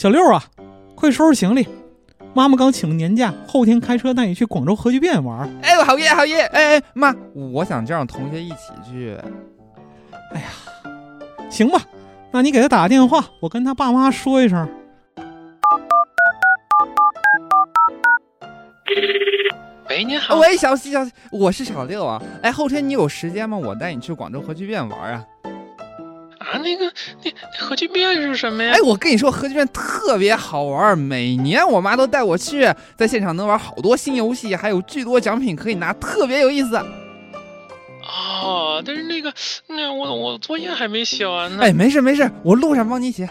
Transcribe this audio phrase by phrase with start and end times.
[0.00, 0.42] 小六啊，
[0.94, 1.68] 快收拾行李，
[2.32, 5.46] 妈妈刚请了年假，后天开车带你去广州核聚变玩。
[5.60, 6.40] 哎呦，好耶好耶！
[6.54, 9.14] 哎哎，妈，我想叫上同学一起去。
[10.32, 10.46] 哎呀，
[11.50, 11.82] 行吧，
[12.32, 14.66] 那你给他打个电话，我跟他爸妈说一声。
[19.90, 20.38] 喂，您好。
[20.38, 22.22] 喂，小西小西，我是小六啊。
[22.42, 23.54] 哎，后天你有时间吗？
[23.54, 25.22] 我带你去广州核聚变玩啊。
[26.50, 26.84] 啊，那个，
[27.22, 28.72] 那那核聚变是什么呀？
[28.74, 36.76] 哎，我跟你说，核聚变特别好玩，每年我妈都带我去，在现场能玩好多新游戏，还有巨多奖品可以拿，特别有意思。
[38.42, 39.32] 哦，但是那个，
[39.68, 41.62] 那我我作业还没写完呢。
[41.62, 43.28] 哎，没事没事，我路上帮你写。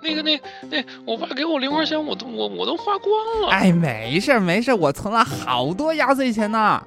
[0.00, 0.40] 那个那
[0.70, 3.48] 那，我爸给我零花钱，我都我我都花光了。
[3.50, 6.82] 哎，没事没事，我存了好多压岁钱呢。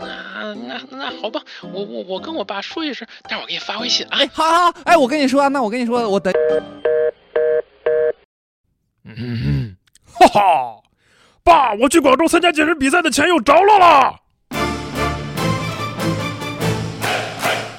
[0.00, 4.18] 那那那好吧，我我我跟我爸说一声，待会儿我给你发微信啊。
[4.18, 6.32] 哎，好好，哎，我跟你说，那我跟你说，我等。
[9.04, 9.76] 嗯，
[10.12, 10.40] 哈哈，
[11.42, 14.14] 爸，我去广州参加健身比赛的钱又着落了。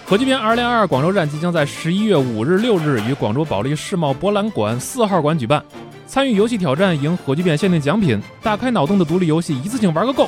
[0.06, 5.64] 核聚变二零二二广州站即将在十一月五日、六日于广州保利世贸博览馆四号馆举办。
[6.08, 10.28] 参与游戏挑战，赢核聚变限定奖品，大开脑洞的独立游戏，一次性玩个够。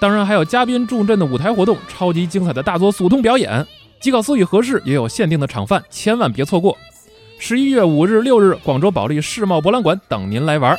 [0.00, 3.66] 当然还有嘉宾助阵的舞台活动，超级精彩的大作速通表演，
[4.00, 6.76] 吉考斯与合适也有限定的场饭，千万别错过。
[7.38, 10.78] 十一月五日、六日，广州保利世贸博览馆等您来玩。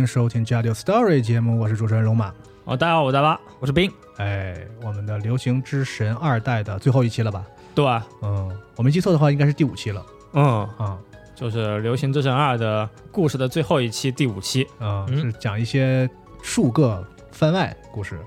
[0.00, 2.32] 迎收听《加六 Story》节目，我是主持人龙马。
[2.64, 3.92] 哦，大家好，我是大巴，我是冰。
[4.16, 7.44] 哎，我们的《流行之神二代》的最后一期了吧？
[7.74, 7.84] 对，
[8.22, 10.02] 嗯，我没记错的话，应该是第五期了。
[10.32, 10.96] 嗯啊，
[11.34, 14.66] 就是《流行之神二》的故事的最后一期，第五期。
[14.80, 16.08] 嗯，是讲一些
[16.42, 18.18] 数个番外故事。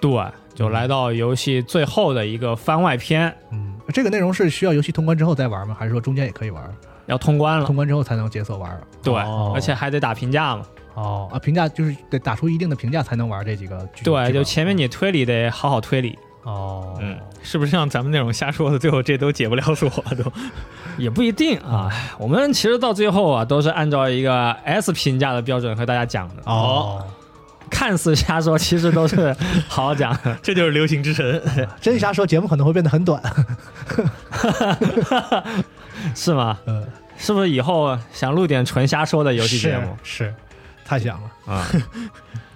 [0.00, 0.10] 对，
[0.54, 3.32] 就来到游戏最后的一个番外篇。
[3.52, 5.76] 嗯，这个内容是需要游戏通关之后再玩吗？
[5.78, 6.68] 还是说中间也可以玩？
[7.06, 8.80] 要通关了，通关之后才能解锁玩。
[9.02, 9.14] 对，
[9.54, 10.64] 而且还得打评价嘛。
[10.94, 14.04] 哦啊，评价就是得打出一定的评价才能玩这几个剧。
[14.04, 16.18] 对，就前面你推理得好好推理。
[16.44, 20.32] 哦，嗯，是不是像咱们那种瞎说的，最后这都解不了锁都？
[20.98, 21.88] 也不一定啊。
[22.18, 26.42] 我们其实到最后啊，都是按照一个 S 评价的标准和大家讲的。
[26.46, 27.06] 哦，
[27.70, 29.34] 看似瞎说，其实都是
[29.68, 30.18] 好好讲。
[30.42, 31.40] 这就是流行之神。
[31.80, 33.22] 真瞎说，节目可能会变得很短。
[36.14, 36.58] 是吗？
[36.66, 36.84] 嗯，
[37.16, 39.96] 是不是以后想录点纯瞎说的游戏节目？
[40.02, 40.34] 是，
[40.92, 41.66] 太想了啊！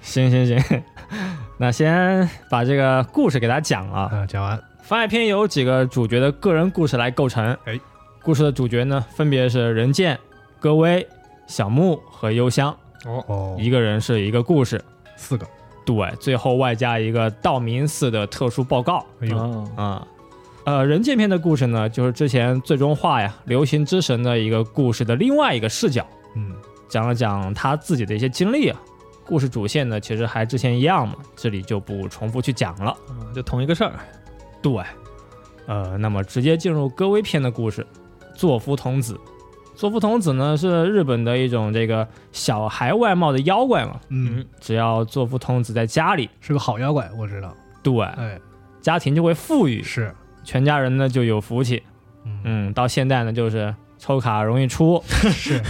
[0.02, 0.82] 行行行，
[1.56, 4.00] 那先把这个故事给大家讲了。
[4.00, 4.62] 啊，讲完。
[4.82, 7.56] 番外篇由几个主角的个人故事来构成。
[7.64, 7.80] 哎，
[8.22, 10.18] 故事的主角呢，分别是人剑、
[10.60, 11.08] 戈薇、
[11.46, 12.68] 小木和幽香。
[13.06, 14.84] 哦哦，一个人是一个故事，
[15.16, 15.46] 四个。
[15.86, 19.02] 对，最后外加一个道明寺的特殊报告。
[19.22, 20.06] 哎呦啊！
[20.66, 26.52] 呃，人剑篇的故事呢，就是之前最终话呀，流行之神的一个故事的另外一个视角，嗯，
[26.88, 28.80] 讲了讲他自己的一些经历啊。
[29.24, 33.92] 故事主线呢，其实还之前一样嘛，这里就不重复去讲了，嗯，就同一个事儿。
[34.62, 34.82] 对，
[35.66, 37.84] 呃，那么直接进入歌威篇的故事，
[38.34, 39.18] 作夫童子。
[39.74, 47.52] 作夫童子呢，是日本的一种这个小孩外貌的妖怪嘛，嗯，只要作夫童子在家里，是个好妖怪，我知道。
[47.82, 48.40] 对，哎，
[48.80, 50.14] 家庭就会富裕，是。
[50.44, 51.82] 全家人呢就有福气，
[52.44, 55.60] 嗯，到现在呢就是抽卡容易出， 是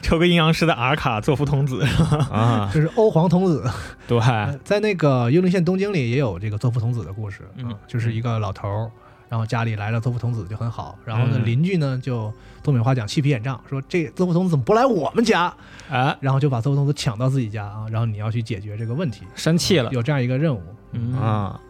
[0.00, 1.82] 抽个阴阳师的 R 卡做福童子
[2.30, 3.64] 啊， 就是欧皇童子。
[4.06, 4.18] 对，
[4.64, 8.90] 在那个幽灵线东京里也有这个做福童子的故事，嗯，就是一个老头儿，
[9.28, 12.32] 然后家里来了做福童子就很好，然后呢嗯邻居呢就
[12.62, 15.52] 东北话讲气皮眼胀，说这做福童子怎么不来我们家？
[15.90, 20.62] 啊，然后就把做福童子抢到自己家啊，然后你要去解决这个问题，生气了，有这样一个任务，
[20.92, 21.60] 嗯啊。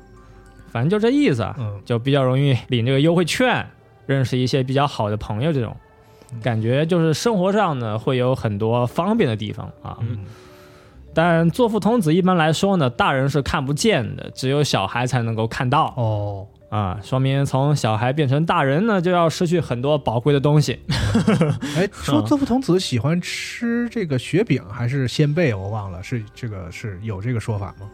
[0.71, 3.67] 反正就这意思，啊嗯，就比较容易领这个优惠券，
[4.05, 5.75] 认识一些比较好的朋友，这种
[6.43, 9.97] 感觉就是生活上呢会有很多方便的地方啊。
[10.01, 10.19] 嗯，
[11.15, 15.93] 但作父童子一般来说呢，大人是看不见的，只有小孩才能够看到。
[15.97, 20.79] 哦，啊，说明从小孩变成大人呢，就要失去很多宝贵的东西。
[21.77, 27.89] 哎，说作父童子喜欢吃这个雪饼还是鲜贝，我忘了，是这个是有这个说法吗？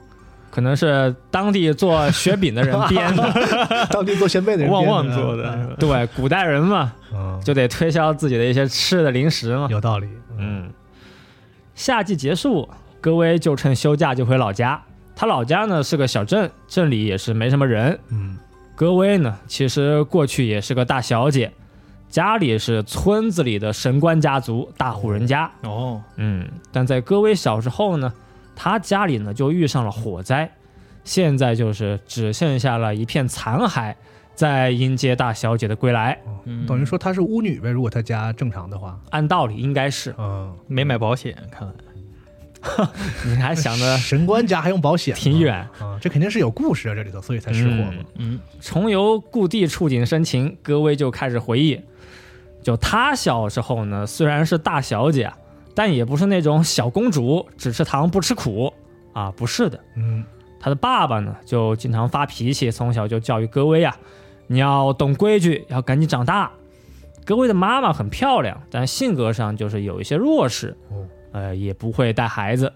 [0.55, 3.29] 可能是当地做雪饼的人 编的。
[3.91, 9.67] 当地做鲜贝的人旺旺做的嗯对，古代人嘛，嗯，就得推销自己的一些吃的零食嘛。
[9.69, 10.07] 有道理。
[10.39, 10.71] 嗯，
[11.75, 12.69] 夏季结束，
[13.01, 14.81] 戈威就趁休假就回老家。
[15.17, 17.99] 他老家呢是个小镇，镇里也是没什么人。
[18.11, 18.39] 嗯
[18.77, 21.53] 戈威呢，其实过去也是个大小姐，
[22.09, 25.51] 家里是村子里的神官家族大户人家。
[25.63, 28.13] 哦，嗯，但在戈威小时候呢，
[28.57, 30.51] 他家里呢就遇上了火灾，
[31.05, 33.95] 现在就是只剩下了一片残骸，
[34.35, 36.19] 在迎接大小姐的归来。
[36.45, 38.99] 嗯等于说她是巫女呗，如果她家正常的话。
[39.11, 41.75] 按道理应该是，嗯，没买保险，看来
[43.27, 45.21] 你还想着神官家还用保险吗？
[45.21, 45.55] 挺远。
[45.79, 47.95] 啊，这肯定是有故事啊，这里头，所以才失火嘛。
[48.17, 51.79] 嗯，重游故地触景生情，戈威就开始回忆，
[52.63, 55.31] 就她小时候呢，虽然是大小姐，
[55.75, 58.73] 但也不是那种小公主，只吃糖不吃苦
[59.13, 59.79] 啊，不是的。
[59.97, 60.25] 嗯
[60.61, 63.95] 他的爸爸呢，就经常发脾气，从小就教育戈薇啊，
[64.47, 66.51] 你要懂规矩，要赶紧长大。
[67.27, 72.73] 戈薇的妈妈很漂亮，但性格上就是有一些弱势，哦呃，也不会带孩子，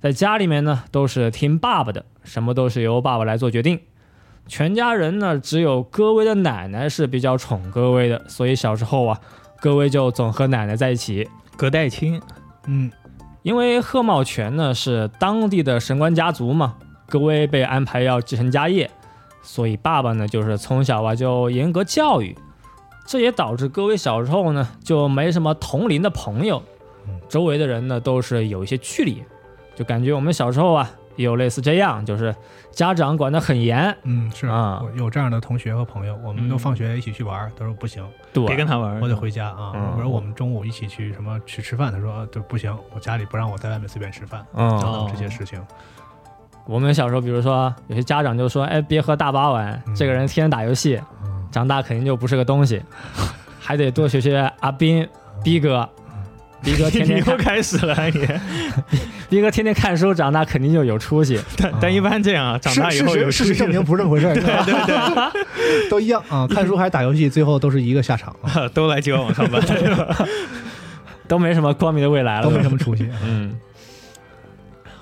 [0.00, 3.78] 在家里面呢都是听爸爸的，什么都是由爸爸来做决定。
[4.48, 9.20] 全家人呢，只有戈薇的奶奶是比较宠戈薇的，所以小时候啊，
[9.60, 11.28] 戈薇就总和奶奶在一起。
[11.56, 12.20] 隔代亲，
[12.66, 12.90] 嗯。
[13.42, 18.90] 因为贺茂全呢是当地的神官家族嘛，戈威被安排要继承家业，
[19.42, 22.34] 所以爸爸呢就是从小啊就严格教育，
[23.04, 26.62] 这也导致戈威小时候呢就没什么同龄的朋友
[27.06, 29.22] 嗯，周围的人呢都是有一些距离，
[29.76, 32.34] 就感觉我们小时候啊也有类似这样，就是
[32.70, 34.46] 家长管得很严，嗯，是。
[34.46, 34.82] 啊。
[34.82, 36.58] 我有这样的同学和朋友，我们都嗯。
[36.58, 38.02] 放学一起去玩儿，他说不行，
[38.34, 39.72] 对，别跟他玩，我得回家啊。
[39.74, 45.64] 嗯我说我们中午一起去什么去吃饭，他说啊对不行，我家里不让我在外面随便吃饭，嗯，等等这些事情。
[46.66, 52.82] 我们小时候，比如说有些家长就说：“哎，别和大巴玩，嗯这个人天天打游戏，嗯长大肯定就不是个东西，
[53.60, 55.08] 还得多学学阿斌、
[55.42, 55.88] 逼哥。
[56.64, 58.26] 逼哥天 你又天看，开始了你，
[59.28, 61.38] 逼哥天天看书，长大肯定就有出息。
[61.58, 66.46] 但但一般这样啊，长大以后有事实证明不是这么回事儿， 对对对，都一样啊。
[66.48, 69.62] 看书还是打游戏，最后都是一个下场啊，都来接网上班，
[71.28, 73.08] 都没什么光明的未来了，都没什么出息。
[73.22, 73.54] 嗯，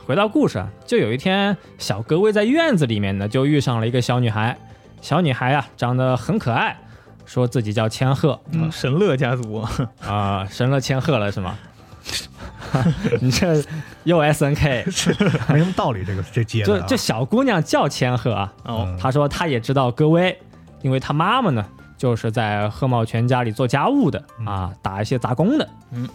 [0.05, 4.57] 回到故事啊，就有一天，小格威在院子里面呢，就遇上了一个小女孩。
[5.01, 6.77] 小女孩啊，长得很可爱，
[7.25, 9.65] 说自己叫千鹤嗯神乐家族，
[10.07, 11.57] 啊、神乐千鹤了是吗？
[13.21, 13.63] 你这
[14.05, 14.85] 又 S N K，
[15.53, 16.81] 没什么道理，这个这接的啊。
[16.81, 18.53] 就这小姑娘叫千鹤啊。
[18.65, 20.37] 哦，嗯她说她也知道戈威，
[20.81, 21.65] 因为她妈妈呢
[21.97, 25.69] 就是在贺茂全家里做家务的啊，打一些杂工的。
[25.93, 26.09] 嗯，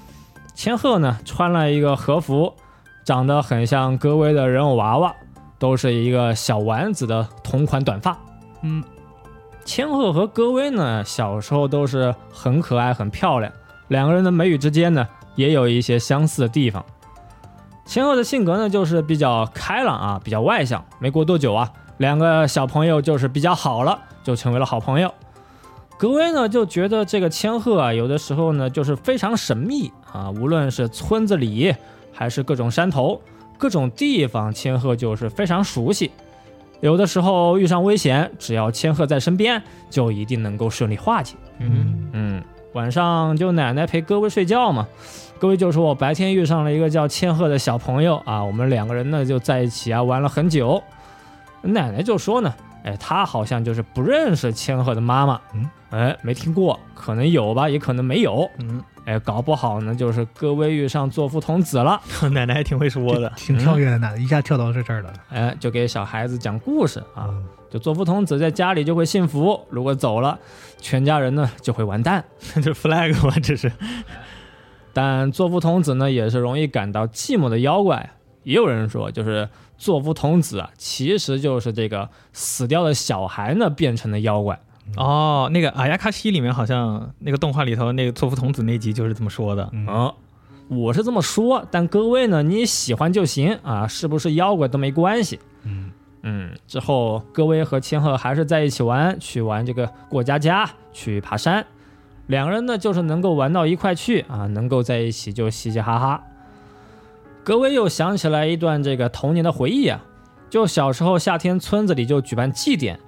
[0.56, 2.54] 千鹤呢穿了一个和服，
[3.06, 5.14] 长得很像戈威的人偶娃娃，
[5.60, 8.18] 都是一个小丸子的同款短发。
[8.64, 8.84] 嗯，
[9.68, 13.52] 千鹤和戈威呢小时候都是很可爱、很漂亮，
[13.90, 15.06] 两个人的眉宇之间呢
[15.36, 16.84] 也有一些相似的地方。
[17.86, 20.84] 千鹤的性格呢就是比较开朗啊，比较外向。
[21.00, 25.14] 没过多久啊，两个小朋友就是比较好了，就成为了好朋友。
[25.98, 31.76] 格威呢就觉得这个千鹤啊，有的时候呢就是非常神秘啊，无论是村子里
[32.14, 33.22] 还是各种山头、
[33.58, 36.10] 各种地方，千鹤就是非常熟悉。
[36.80, 41.36] 有的时候遇上危险，只要千鹤在身边，就一定能够顺利化解。
[41.60, 44.88] 嗯，嗯，晚上就奶奶陪各位睡觉嘛。
[45.40, 50.82] 各位就说我白天遇上了一个叫千鹤的小朋友啊，我们两个人呢就在一起啊玩了很久。
[51.62, 61.98] 奶奶就说呢，哎，她好像就是不认识千鹤的妈妈，嗯，哎，没听过，可能有吧，也可能没有，嗯，哎，搞不好呢就是各位遇上作夫童子了，
[62.34, 65.14] 奶奶还挺会说的，挺跳跃的奶奶，一下跳到这这儿了。
[65.30, 67.46] 哎，就给小孩子讲故事啊，嗯。
[67.70, 70.38] 就作夫童子在家里就会幸福，如果走了，
[70.78, 72.24] 全家人呢就会完蛋。
[72.62, 73.72] 这 flag 嘛，这是，
[74.92, 78.10] 但作夫童子呢，也是容易感到寂寞的妖怪。
[78.44, 79.48] 也有人说，就是
[79.78, 84.60] 作夫童子啊，其实就是这个死掉的小孩呢变成的妖怪。
[84.96, 90.14] 哦，那个阿亚卡西里面好像那个动画里头那个作夫童子那集就是这么说的，嗯啊、
[90.70, 95.40] 我是这么说，但各位呢，你喜欢就行啊，是不是妖怪都没关系。
[95.64, 95.92] 嗯
[96.24, 101.66] 嗯，之后各位和千鹤还是在一起玩，去玩这个过家家，去爬山，
[102.26, 106.24] 两个人呢就是能够玩到一块去啊，能够在一起就嘻嘻哈哈。
[107.44, 110.04] 各位又想起来一段这个童年的回忆啊，
[110.50, 113.00] 就小时候夏天村子里就举办祭典，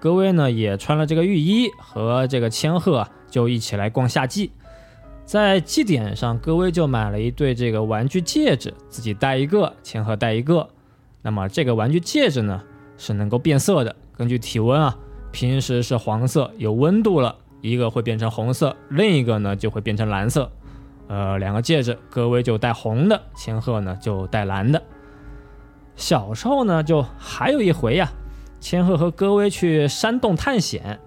[0.00, 4.52] 各位呢也穿了这个浴衣，和这个千鹤就一起来逛夏季。
[5.24, 10.68] 在祭典上，各位就买了一对这个玩具戒指，自己戴一个，千鹤戴一个。
[11.22, 12.62] 那么这个玩具戒指呢
[12.96, 14.96] 是能够变色的，根据体温啊，
[15.32, 20.52] 平时是黄色，有温度了，一个会变成红色，另一个呢就会变成蓝色。
[21.08, 24.80] 呃，两个戒指，戈薇就戴红的，千鹤呢就戴蓝的。
[25.96, 28.12] 小时候呢，就还有一回呀、
[28.60, 30.98] 千鹤和戈威去山洞探险。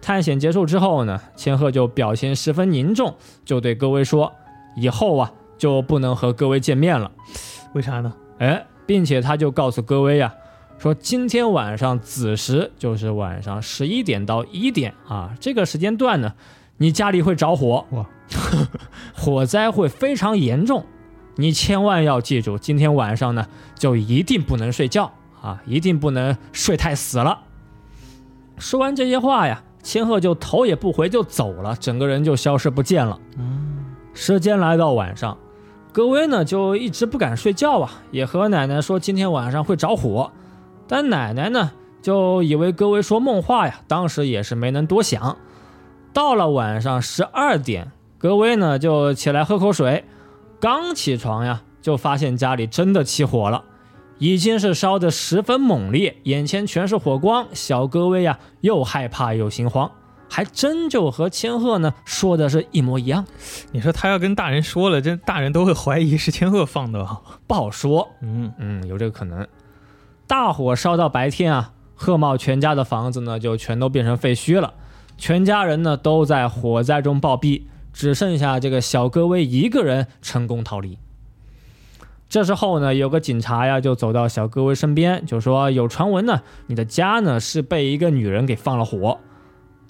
[0.00, 4.32] 探险结束之后呢，千鹤就表情十分凝重，就对戈威说
[4.74, 7.12] ：“以后啊，就不能和戈威见面了。
[7.72, 10.34] 为啥呢？”哎，并且他就告诉戈威呀、
[10.76, 16.34] 说今天晚上子时，就是晚上十一点到一点啊，这个时间段呢，
[16.78, 18.04] 你家里会着火，哇，
[19.14, 20.84] 火灾会非常严重，
[21.36, 23.46] 你千万要记住，今天晚上呢，
[23.78, 25.12] 就一定不能睡觉
[25.42, 27.40] 啊，一定不能睡太死了。
[28.56, 33.18] 说完这些话呀，千鹤就头也不回就走了，整个人就消失不见了。
[34.14, 35.36] 时间来到晚上，
[35.92, 40.30] 格威呢就一直不敢睡觉啊，也和奶奶说今天晚上会着火，
[40.86, 45.36] 但奶奶呢就以为格威说梦话呀，当时也是没能多想。
[46.12, 50.04] 到了晚上十二点，格威呢就起来喝口水，
[50.60, 53.64] 刚起床呀，就发现家里真的起火了，
[54.22, 57.48] 已经是烧得十分猛烈，眼前全是火光。
[57.54, 59.90] 小戈威呀又害怕又心慌，
[60.30, 63.26] 还真就和千鹤呢说的是一模一样，
[63.72, 67.04] 你说他要跟大人说了，这大人都会怀疑是千鹤放的。
[67.48, 68.10] 不好说。
[68.20, 69.44] 嗯，嗯，有这个可能。
[70.28, 74.74] 大火烧到白天啊，贺茂全家的房子呢就全都变成废墟了，
[75.18, 77.62] 全家人呢都在火灾中暴毙，
[77.92, 80.96] 只剩下这个小戈威一个人成功逃离。
[82.32, 89.18] 这时候呢，有个警察呀就走到小戈威身边，就说有传闻呢，你的家呢是被一个女人给放了火。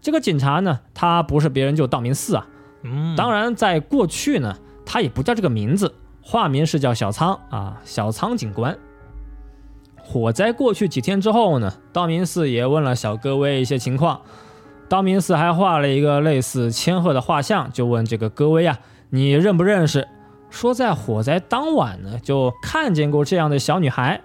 [0.00, 2.49] 这个警察呢，他不是别人，就道明寺啊。
[2.82, 8.76] 嗯，当然，在过去呢，他也不叫这个名字，化名是叫小仓啊，小仓警官。
[9.96, 14.20] 火灾过去几天之后呢，道明寺也问了小戈威一些情况，
[14.88, 18.80] 道明寺还画了一个类似千鹤的画像，就问这个戈威啊，
[19.11, 20.08] 你认不认识？
[20.52, 24.21] 说在火灾当晚呢，就看见过这样的小女孩。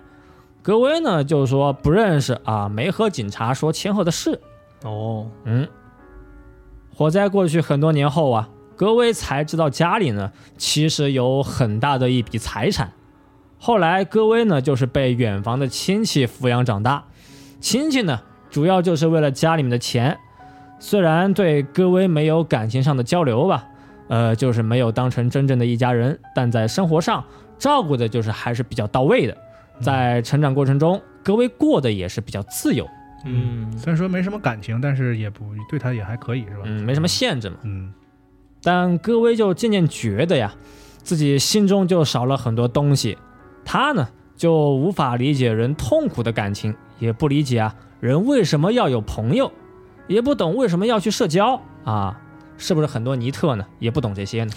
[0.61, 4.41] 格威呢就说不认识啊，没和警察说千鹤的事。
[4.83, 5.67] 哦，嗯，
[6.93, 12.91] 火灾过去很多年后啊，格威才知道家里呢其实有很大的一笔财产。
[13.57, 17.05] 后来格威呢就是被远房的亲戚抚养长大，
[17.61, 18.19] 亲戚呢
[18.49, 20.19] 主要就是为了家里面的钱，
[20.79, 23.65] 虽然对戈威没有感情上的交流吧，
[24.07, 27.23] 呃，就是没有当成真正的一家人，但在生活上
[27.57, 29.37] 照顾的就是还是比较到位的。
[29.79, 32.87] 在成长过程中，格威过得也是比较自由，
[33.25, 36.63] 嗯，虽然说没什么感情，但是也不对他也还可以，是吧？
[36.65, 37.57] 嗯，没什么限制嘛。
[37.61, 37.93] 嗯，
[38.63, 40.51] 但戈威就渐渐觉得呀，
[41.03, 43.17] 自己心中就少了很多东西。
[43.63, 49.51] 他呢就无法理解人痛苦的感情，也不理解啊人为什么要有朋友，
[50.07, 52.19] 也不懂为什么要去社交啊。
[52.57, 54.53] 是不是很多尼特呢也不懂这些呢？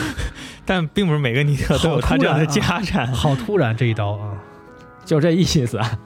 [0.64, 3.06] 但并不是每个尼特都有他这样的家产。
[3.12, 4.34] 好突然这一刀啊！
[5.04, 5.98] 就这意思啊。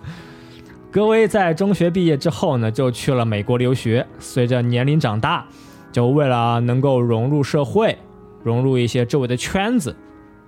[0.91, 4.07] 格威在中学毕业之后呢，就去了美国留学。
[4.19, 5.47] 随着年龄长大，
[5.93, 7.97] 就为了能够融入社会，
[8.43, 9.97] 融入一些周围的圈子，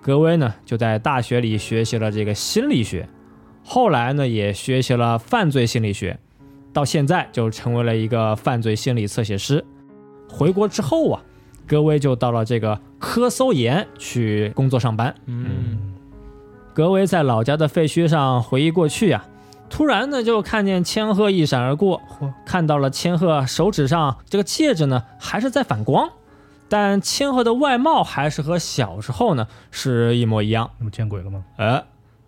[0.02, 3.08] 格威呢就在大学里学习了这个心理学，
[3.64, 6.18] 后来呢也学习了犯罪心理学，
[6.72, 9.64] 到现在就成为了一个犯罪心理测写师。
[10.28, 11.22] 回国之后啊，
[11.66, 15.14] 格威就到了这个科搜研去工作上班。
[15.26, 15.94] 嗯，
[16.74, 19.24] 格威在老家的废墟上回忆过去呀、
[19.68, 22.00] 突然呢就看见千鹤一闪而过，
[22.44, 26.10] 看到了千鹤手指上这个戒指呢还是在反光，
[26.68, 30.70] 但千鹤的外貌还是和小时候呢是一模一样。
[30.78, 31.44] 那么见鬼了吗？
[31.56, 31.84] 哎，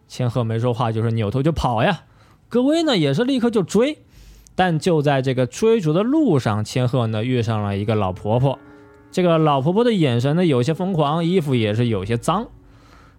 [0.09, 2.03] 千鹤没说话，就是扭头就跑呀。
[2.49, 4.05] 格威呢也是立刻就追，
[4.55, 8.59] 但就在这个追逐的路上，千鹤呢遇上了一个老婆婆。
[9.11, 12.49] 这个老婆婆的眼神呢有些疯狂，衣服也是有些脏。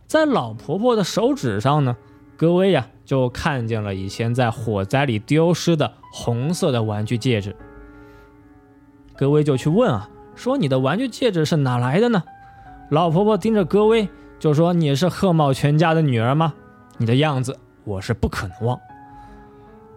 [0.08, 1.98] 在老婆婆的手指上呢，
[2.38, 7.56] 格威呀就看见了以前在火灾里丢失的红色的玩具戒指。
[9.16, 12.24] 格威就去问啊，说你的玩具戒指是哪来的呢？
[12.90, 16.54] 老婆婆盯着格威就说：“你是贺茂全家的女儿吗？
[16.98, 18.80] 你的样子我是不可能忘。”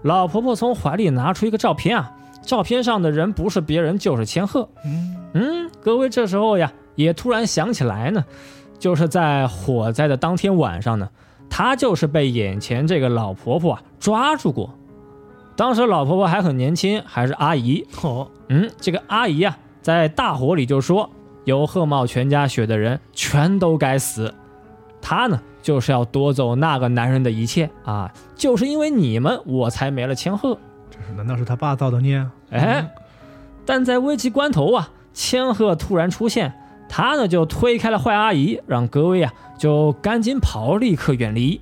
[0.08, 2.10] 老婆婆从怀里拿出一个照片啊，
[2.40, 4.66] 照片上的人不是别人就是千鹤。
[4.82, 8.24] 嗯，嗯，格威这时候呀也突然想起来呢，
[8.78, 11.10] 就是在火灾的当天晚上呢，
[11.50, 14.70] 他就是被眼前这个老婆婆啊抓住过。
[15.56, 17.86] 当时老婆婆还很年轻，还是阿姨。
[18.02, 21.10] 哦，嗯，这个阿姨啊，在大火里就说，
[21.44, 24.32] 有贺茂全家血的人全都该死。
[25.02, 28.12] 她呢，就是要夺走那个男人的一切啊！
[28.34, 30.58] 就是因为你们，我才没了千鹤。
[30.90, 32.32] 这是难道是他爸造的孽啊？
[32.50, 32.90] 哎，
[33.66, 36.54] 但在危急关头啊，千鹤突然出现，
[36.88, 41.60] 他呢就推开了坏阿姨，让格威啊就赶紧跑，立刻远离。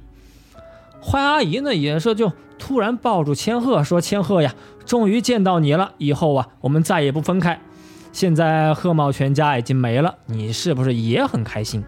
[1.03, 7.61] 坏阿姨呢也是就突然抱住千鹤说：“千鹤呀，终于见到你了，以后啊我们再也不分开。
[8.13, 11.85] 现在贺茂全家已经没了，你是不是也很开心？”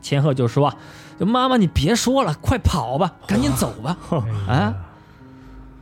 [0.00, 0.76] 千鹤就说：“啊，
[1.18, 3.96] 就妈妈你别说了，快跑吧，赶紧走吧。
[4.48, 4.74] ”啊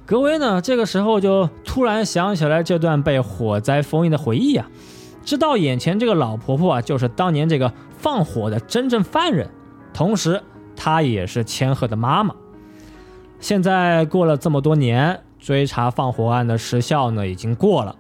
[0.07, 4.67] 格威呢，这个时候就突然想起来这段被火灾封印的回忆啊，
[5.23, 9.51] 知道眼前这个老婆婆啊，就是当年这个放火的真正犯人，
[9.93, 10.43] 同时
[10.75, 12.35] 她也是千鹤的妈妈。
[13.39, 17.95] 现在过了这么多年，追查放火案的时效呢已经过了，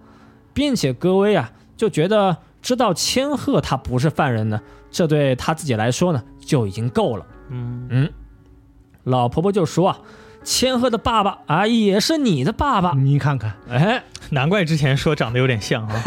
[0.54, 7.26] 并且格威啊就觉得知道千鹤她不是犯人呢，这对他自己来说呢就已经够了。
[7.50, 8.12] 嗯，嗯，
[9.04, 9.98] 老婆婆就说啊，
[10.44, 16.04] 千鹤的爸爸啊也是你的爸爸，你看看，哎，难怪之前说长得有点像啊。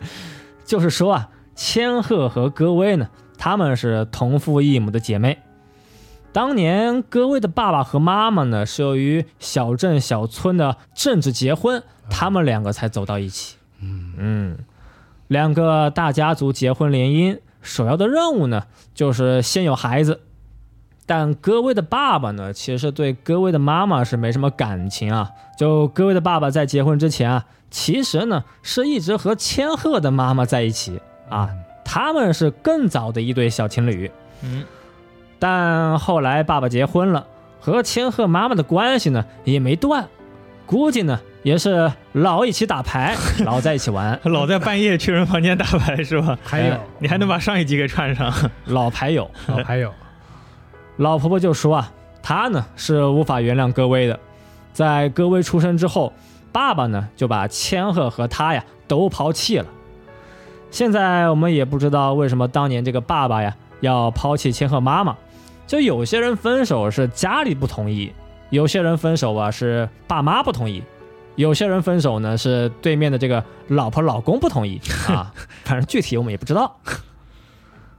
[0.64, 5.38] 就是说啊，千鹤和戈薇呢，他们是同父异母的姐妹。
[6.32, 13.56] 当年戈薇的爸爸和妈妈呢，是由于小镇小村的政治结婚，他们两个才走到一起。
[13.80, 14.56] 嗯
[15.28, 20.20] 两个大家族结婚联姻，首要的任务呢，就是先有孩子。
[21.06, 25.30] 但戈薇的爸爸呢，其实对戈薇的妈妈是没什么感情啊。
[25.58, 31.50] 就戈薇的爸爸在结婚之前啊，其实呢是一直和千鹤的妈妈在一起啊，
[31.84, 34.10] 他们是更早的一对小情侣。
[34.42, 34.64] 嗯，
[35.38, 37.26] 但后来爸爸结婚了，
[37.60, 40.08] 和千鹤妈妈的关系呢也没断，
[40.64, 46.36] 估计呢也是老一起打牌， 老在一起玩，老在半夜去人房间打牌是吧？
[46.42, 48.32] 还有你还能把上一集给串上？
[48.64, 49.30] 老牌友。
[49.46, 49.92] 老牌友，
[50.96, 54.18] 老婆婆就说啊，她呢是无法原谅戈威的，
[54.72, 56.12] 在戈威出生之后，
[56.50, 59.66] 爸爸呢就把千鹤和他呀都抛弃了。
[60.70, 65.14] 现在我们也不知道为什么当年这个爸爸呀要抛弃千鹤妈妈，
[65.66, 68.10] 就有些人分手是家里不同意，
[68.48, 70.82] 有些人分手啊是爸妈不同意，
[71.36, 75.32] 有些人分手呢是对面的这个老婆老公不同意啊，
[75.64, 76.78] 反正具体我们也不知道。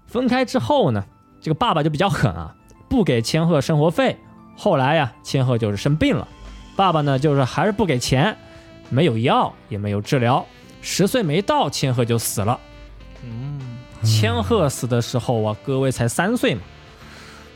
[0.07, 1.03] 分开之后呢，
[1.41, 2.55] 这个爸爸就比较狠啊，
[2.87, 4.17] 不给千鹤生活费。
[4.55, 6.25] 后来呀，千鹤就是生病了，
[6.77, 8.37] 爸爸呢就是还是不给钱，
[8.89, 10.45] 没有药也没有治疗，
[10.81, 12.57] 十岁没到，千鹤就死了。
[13.25, 13.59] 嗯，
[14.01, 16.61] 千鹤死的时候啊，各位才三岁嘛。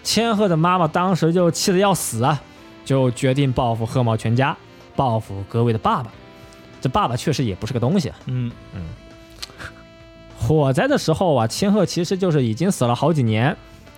[0.04, 2.42] 千鹤的妈妈当时就气得要死啊，
[2.84, 4.58] 就决定报复鹤茂全家，
[5.00, 6.12] 报复各位的爸爸。
[6.82, 8.52] 这爸爸确实也不是个东西嗯。
[8.74, 8.82] 嗯，
[10.38, 13.56] 火灾的时候啊，千鹤其实就是已经死了好几年，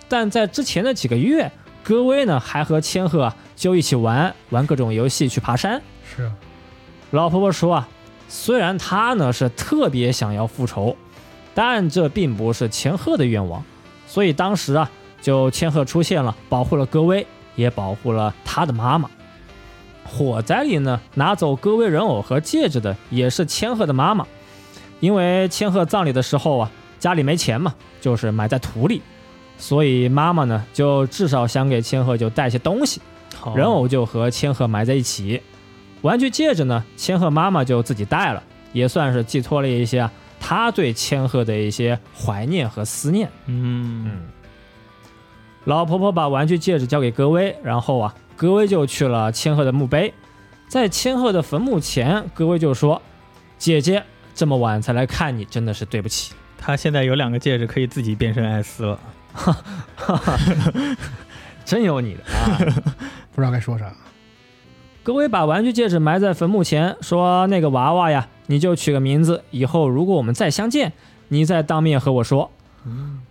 [0.08, 1.50] 但在之前的几个月，
[1.82, 5.82] 戈威呢还和千鹤啊就一起玩玩各种游戏，去爬山。
[6.04, 6.32] 是啊
[7.10, 7.88] 老婆婆说啊，
[8.28, 10.96] 虽然她呢是特别想要复仇，
[11.52, 13.64] 但这并不是千鹤的愿望，
[14.06, 14.88] 所以当时啊，
[15.20, 19.10] 就千鹤出现了，保护了戈威，也保护了他的妈妈。
[20.12, 24.26] 火灾里呢，拿走戈威人偶和戒指的也是千鹤的妈妈，
[25.00, 29.00] 因为千鹤葬礼的时候啊，家里没钱嘛，就是埋在土里，
[29.56, 33.00] 所以妈妈呢就至少想给千鹤就带些东西。
[33.56, 35.40] 人偶就和千鹤埋在一起，
[36.02, 43.28] 玩具戒指呢，千鹤妈妈就自己戴了，也算是寄托了一些啊她对千鹤的一些怀念和思念。
[43.46, 44.28] 嗯，嗯，
[45.64, 50.12] 老婆婆把玩具戒指交给戈威，然后啊，戈威就去了千鹤的墓碑，
[50.68, 53.00] 在千鹤的坟墓前，格威就说
[53.58, 54.02] ：“姐姐，
[54.34, 56.32] 这么晚才来看你，真的是对不起。
[56.58, 58.98] 他现在有两个戒指可以自己变身艾斯了。”
[59.34, 59.52] 哈
[59.96, 60.38] 哈
[61.64, 62.58] 真有你的啊！
[63.32, 63.92] 不知道该说啥。
[65.02, 70.92] 格威把玩具戒指埋在坟墓前，说：“那个娃娃呀，你就取个名字，以后如果我们再相见，
[71.28, 72.50] 你再当面和我说。”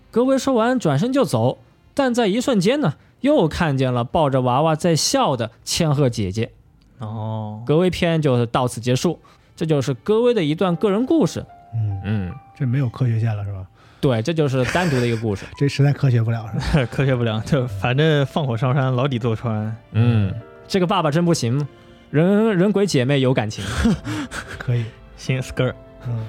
[0.10, 1.60] 格威说完，转身就走，
[1.94, 6.52] 但在一瞬间呢，又看见了抱着娃娃在笑的千鹤姐姐。
[7.00, 9.20] 哦，格威篇就是到此结束，
[9.56, 11.44] 这就是戈威的一段个人故事。
[11.74, 13.66] 嗯，嗯，这没有科学线了是吧？
[14.00, 15.46] 对，这就是单独的一个故事。
[15.58, 16.86] 这实在科学不了是吧？
[16.92, 19.76] 科学不了，就反正放火烧山，牢底坐穿。
[19.94, 20.34] 嗯，
[20.68, 21.68] 这个爸爸真不行，
[22.10, 23.64] 人人鬼姐妹有感情，
[24.60, 24.86] 可以，
[25.18, 25.74] 行，skr
[26.08, 26.26] 嗯，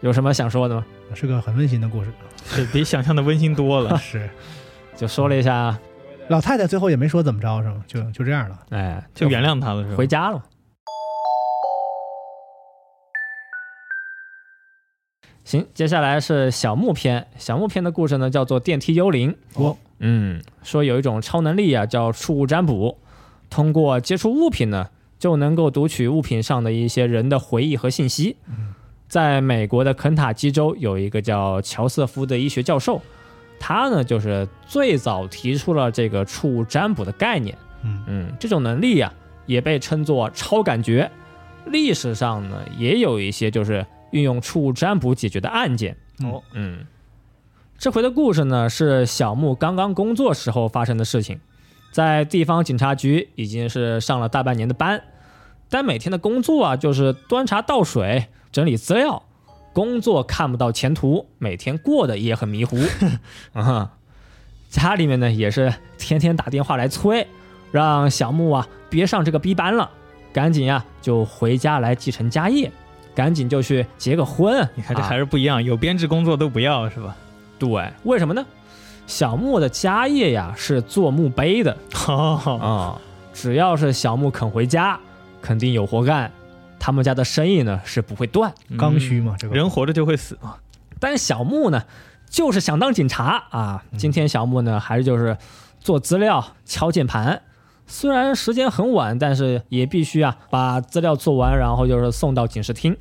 [0.00, 0.84] 有什么想说的吗？
[1.14, 2.10] 是个很温馨的故事。
[2.44, 3.96] 是比想象的温馨多了。
[3.98, 4.28] 是，
[4.96, 5.76] 就说了一下，
[6.28, 7.82] 老太太最后也没说怎么着是吗？
[7.86, 8.58] 就就这样了。
[8.70, 9.96] 哎，就原谅他了是吧？
[9.96, 10.42] 回家了。
[15.44, 17.26] 行，接下来是小木篇。
[17.38, 19.34] 小木篇的故事呢，叫做《电梯幽灵》。
[19.62, 22.98] 哦，嗯，说有一种超能力啊，叫触物占卜，
[23.48, 28.36] 通过接触物品呢，就能够读取物品上的一些人的回忆和信息。
[29.08, 33.00] 在美国的肯塔基州有一个叫乔瑟夫的医学教授，
[33.58, 37.56] 他呢就是最早提出了这个触物占卜的概念。
[37.82, 39.12] 嗯嗯，这种能力呀、
[39.46, 41.10] 也被称作超感觉。
[41.66, 45.96] 历史上呢，也有一些就是运用触物占卜解决的案件。
[46.24, 46.86] 哦，嗯，
[47.78, 51.38] 这回的故事呢是小木刚刚工作时候发生的事情，
[51.92, 55.02] 在地方警察局已经是上了大半年的班，
[55.68, 59.22] 但每天的工作啊就是端茶倒水、整理资料，
[59.78, 62.76] 工作看不到前途，每天过得也很迷糊。
[63.54, 63.92] 啊，
[64.68, 67.24] 家里面呢也是天天打电话来催，
[67.70, 69.88] 让小木啊别上这个逼班了，
[70.32, 72.72] 赶紧呀、就回家来继承家业，
[73.14, 74.68] 赶紧就去结个婚。
[74.74, 77.14] 你看这啊还是不一样，有编制工作都不要是吧？
[77.56, 78.44] 对，为什么呢？
[79.06, 81.76] 小木的家业呀是做墓碑的
[82.08, 83.00] 哦，啊、
[83.32, 84.98] 只要是小木肯回家，
[85.40, 86.28] 肯定有活干。
[86.78, 90.56] 他们家的生意呢是不会断，刚需嘛，这个人活着就会死嘛。
[91.00, 91.82] 但是小木呢
[92.28, 93.84] 就是想当警察啊。
[93.96, 95.36] 今天小木呢还是就是
[95.80, 97.42] 做资料、敲键盘。
[97.86, 102.96] 虽然时间很晚，但是也必须啊把资料做完，然后就是送到警视厅。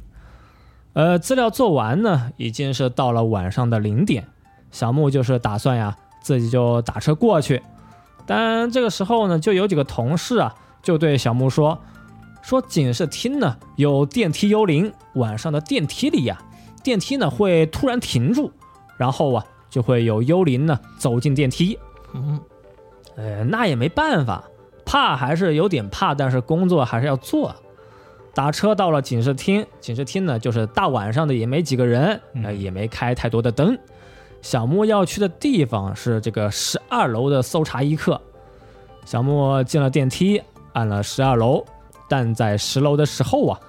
[0.93, 4.27] 呃，资料做完呢，已经是到了晚上的零点。
[4.71, 7.61] 小木就是打算呀，自己就打车过去。
[8.25, 11.79] 但这个时候呢，就有几个同事啊，就对小木说
[12.47, 16.41] ：“说警视厅呢有电梯幽灵，晚上的电梯里呀，
[16.81, 18.49] 电梯呢会突然停住，
[18.95, 21.77] 然后啊就会有幽灵呢走进电梯。
[22.13, 22.39] 嗯，
[23.17, 24.45] 呃，那也没办法，
[24.85, 27.53] 怕还是有点怕，但是工作还是要做。
[28.33, 33.77] 打车到了警视厅，警视厅呢就是大晚上的也没几个人，呃也没开太多的灯。
[34.41, 38.21] 小木要去的地方是这个十二楼的搜查一课。
[39.03, 41.65] 小木进了电梯，按了十二楼，
[42.07, 43.59] 但在十楼的时候啊，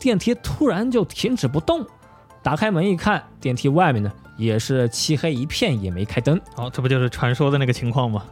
[0.00, 1.84] 电梯突然就停止不动。
[2.42, 6.40] 打开门一看，电梯外面呢也是漆黑一片，也没开灯。
[6.54, 8.24] 好，这不就是传说的那个情况吗？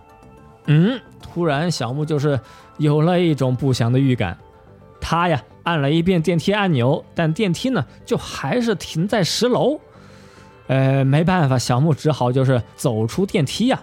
[0.67, 2.39] 嗯，突然小木就是
[2.79, 4.37] 有了一种不祥的预感。
[5.01, 9.79] 他呀按了一遍电梯按钮，但电梯呢就还是停在十楼。
[10.69, 13.81] 呃，没办法，小木只好就是走出电梯呀、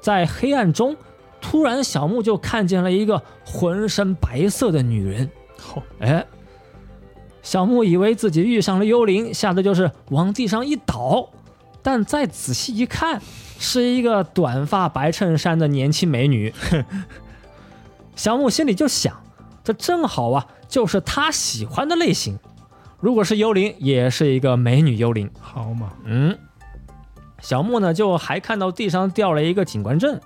[0.00, 0.96] 在黑暗中，
[1.44, 5.30] 突然小木就看见了一个浑身白色的女人。
[5.60, 6.24] 好，哎，
[7.42, 11.28] 小木以为自己遇上了幽灵，吓得就是往地上一倒，
[11.82, 13.20] 但再仔细一看，
[13.58, 16.52] 是一个短发白衬衫的年轻美女。
[18.16, 19.22] 小木心里就想，
[19.62, 22.38] 这正好啊，就是他喜欢的类型。
[23.00, 25.30] 如果是幽灵，也是一个美女幽灵。
[25.38, 26.38] 好嘛，嗯，
[27.42, 30.18] 小木呢就还看到地上掉了一个警官证，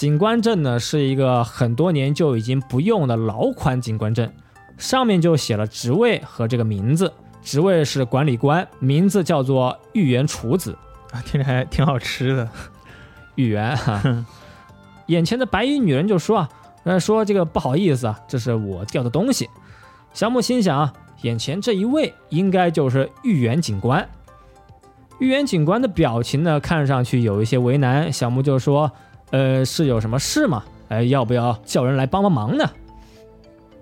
[0.00, 4.32] 警官证呢是一个很多年就已经不用的老款警官证，
[4.78, 10.74] 上面就写了职位和这个名字，职位是管理官，名字叫做玉原厨子。
[11.10, 12.48] 啊，听着还挺好吃的。
[13.34, 14.24] 玉原哈，
[15.04, 16.48] 眼前的白衣女人就说啊，
[16.84, 19.50] 呃，说这个不好意思啊，这是我掉的东西。
[20.14, 24.08] 小木心想啊，眼前这一位应该就是玉原警官。
[25.18, 28.10] 玉原警官的表情呢，看上去有一些为难。
[28.10, 28.90] 小木就说，
[29.30, 30.64] 呃，是有什么事吗？
[30.88, 32.68] 呃，要不要叫人来帮帮忙呢？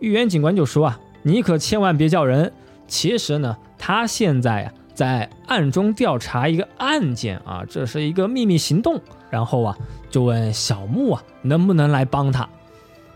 [0.01, 2.53] 玉原警官就说啊，你可千万别叫人。
[2.87, 9.01] 其实呢，他现在啊在暗中调查一个案件啊，这是一个秘密行动。
[9.31, 9.77] 然后啊，
[10.11, 12.49] 就问小木啊，能不能来帮他？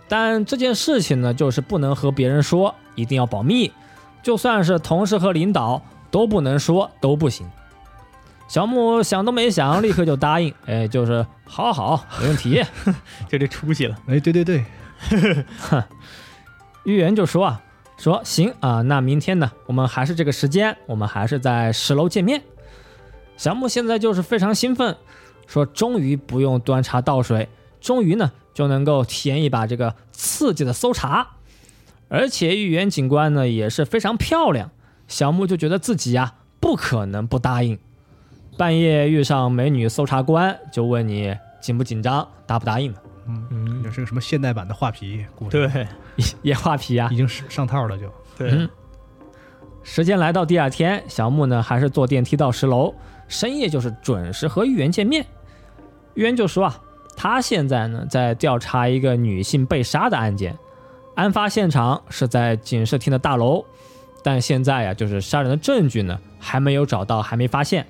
[0.08, 3.72] 但这件事情呢，就是不能和别人说，一定要保密，
[4.22, 7.46] 就算是同事和领导都不能说，都不行。
[8.48, 12.62] 小木想都没想，立刻就答应，哎，就是好好好，没问题。
[13.28, 13.96] 就这出息了。
[14.06, 14.64] 哎，对对对，
[16.84, 17.62] 玉原 就说啊，
[17.96, 22.42] 说行啊，那明天呢，我们还是这个时间，我们还是在十楼见面。
[23.38, 24.96] 小木现在就是非常兴奋，
[25.46, 27.48] 说终于不用端茶倒水，
[27.80, 31.26] 终于呢就能够体验一把这个刺激的搜查。
[32.08, 34.70] 而且玉原警官呢也是非常漂亮，
[35.08, 37.78] 小木就觉得自己呀、不可能不答应。
[38.56, 42.94] 半夜遇上美女搜查官，就问你紧不紧张，答不答应？
[43.26, 45.86] 嗯嗯这，是个什么现代版的画皮故事，对
[46.42, 48.12] 也画皮啊已，经上上套了就。
[48.36, 48.68] 对嗯，
[49.82, 52.94] 时间来到第二天，小木呢还是坐电梯到十楼，
[53.28, 55.24] 深夜就是准时和玉原见面。
[56.14, 56.80] 玉原就说啊，
[57.16, 60.58] 他现在呢在调查一个女性被杀的案件，
[61.14, 63.64] 案发现场是在警视厅的大楼，
[64.22, 67.86] 但现在呀就是杀人的证据呢还没有找到，还没发现。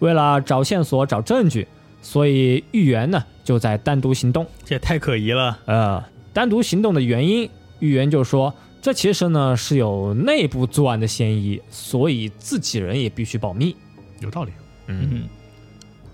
[0.00, 1.66] 为了找线索、找证据，
[2.02, 4.46] 所以预言呢就在单独行动。
[4.64, 5.58] 这也太可疑了。
[5.66, 13.76] 呃，单独行动的原因，预言就说这其实呢是有内部作案的嫌疑，所以自己人也必须保密。
[14.20, 14.52] 有道理。
[14.86, 15.28] 嗯，嗯，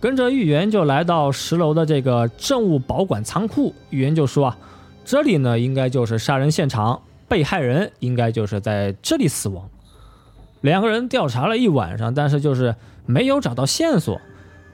[0.01, 4.59] 跟着预言就来到十楼的这个政务保管仓库，预言就说啊，
[5.05, 9.68] 这里呢应该就是杀人现场，被害人应该就是在这里死亡。
[10.66, 12.74] 两个人调查了一晚上，但是就是
[13.07, 14.20] 没有找到线索，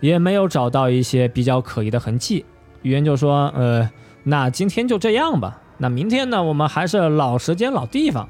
[0.00, 2.46] 也没有找到一些比较可疑的痕迹。
[2.80, 3.90] 预言就说，呃，
[4.24, 5.60] 那今天就这样吧。
[5.76, 8.26] 那明天呢，我们还是老时间老地方。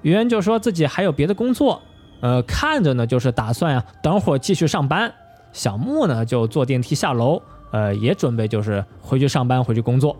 [0.00, 1.82] 预言就说自己还有别的工作，
[2.22, 5.12] 呃，看着呢就是打算呀、等会儿继续上班。
[5.52, 10.16] 小木呢就坐电梯下楼，呃，也准备就是回去上班，回去工作。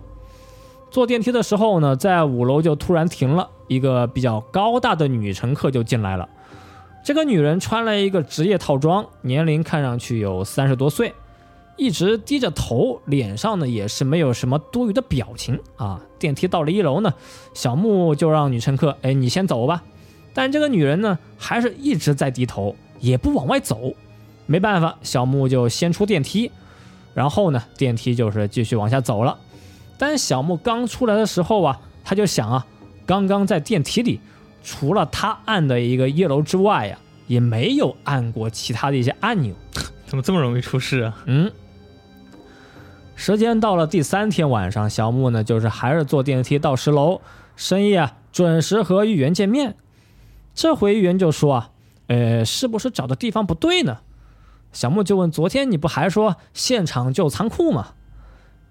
[0.90, 6.28] 坐电梯的时候呢，在五楼就突然停了，一个比较高大的女乘客就进来了。
[7.02, 11.14] 这个女人穿了一个职业套装，年龄看上去有三十多岁，
[11.76, 16.00] 一直低着头，脸上呢也是没有什么多余的表情啊。
[16.18, 17.14] 电梯到了一楼呢，
[17.54, 19.82] 小木就让女乘客，哎，你先走吧。
[20.34, 23.94] 但这个女人呢，还是一直在低头，也不往外走。
[24.46, 26.52] 没办法，小木就先出电梯，
[27.14, 29.38] 然后呢，电梯就是继续往下走了。
[29.96, 32.66] 但小木刚出来的时候啊，他就想啊，
[33.06, 34.20] 刚刚在电梯里，
[34.62, 39.54] 除了他按的一个一楼之外呀、也没有按过其他的一些按钮。
[40.06, 41.22] 怎么这么容易出事啊？
[41.26, 41.52] 嗯，
[43.14, 47.20] 时间到了第三天晚上，小木呢就是还是坐电梯到十楼，
[47.54, 49.76] 深夜啊准时和预言见面。
[50.54, 51.70] 这回预言就说啊，
[52.08, 53.98] 呃，是不是找的地方不对呢？
[54.72, 57.94] 小木就问：昨天你不还说现场就仓库吗？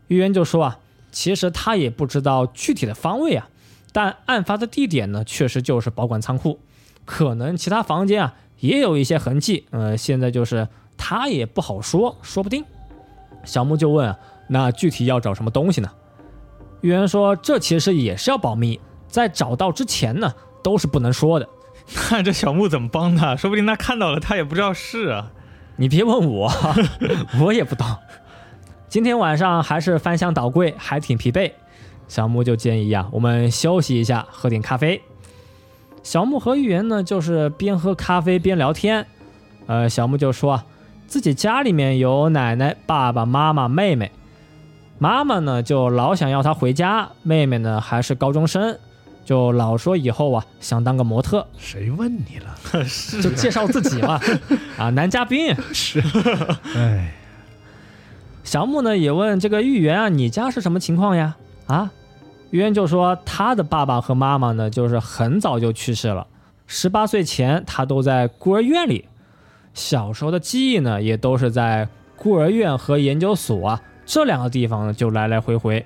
[0.08, 0.80] 预言就说啊，
[1.12, 3.48] 其实他也不知道具体的方位啊，
[3.92, 6.60] 但案发的地点呢，确实就是保管仓库，
[7.06, 9.66] 可能其他房间啊也有一些痕迹。
[9.72, 12.64] 呃，现在就是他也不好说，说不定。
[13.44, 15.90] 小木就问啊，那具体要找什么东西呢？
[16.82, 21.50] 预言说，这其实也是要保密，在找到之前呢，都是不能说的。
[22.12, 23.36] 那这小木怎么帮他？
[23.36, 25.32] 说不定他看到了，他也不知道是啊。
[25.78, 26.52] 你别问我，
[27.42, 27.88] 我也不懂。
[28.88, 31.52] 今天晚上还是翻箱倒柜，还挺疲惫。
[32.10, 35.02] 小木就建议啊，我们休息一下，喝点咖啡。
[36.02, 39.06] 小木和玉言呢，就是边喝咖啡边聊天。
[39.68, 40.66] 呃，小木就说啊，
[41.06, 44.12] 自己家里面有奶奶、爸爸妈妈、妹妹。
[44.98, 48.78] 妈妈呢，就老想要他回家；妹妹呢，还是高中生，
[49.24, 51.46] 就老说以后啊想当个模特。
[51.60, 52.58] 谁问你了？
[53.22, 54.20] 就介绍自己嘛，
[54.78, 56.02] 啊，男嘉宾是。
[56.76, 57.14] 哎，
[58.44, 61.38] 小木呢也问这个玉圆啊，你家是什么情况呀？
[61.68, 61.92] 啊，
[62.52, 66.28] 玉圆就说他的爸爸和妈妈呢，就是很早就去世了，
[66.66, 69.06] 十八岁前他都在孤儿院里，
[69.74, 75.86] 小时候的记忆呢也都是在孤儿院和研究所啊这两个地方呢就来来回回。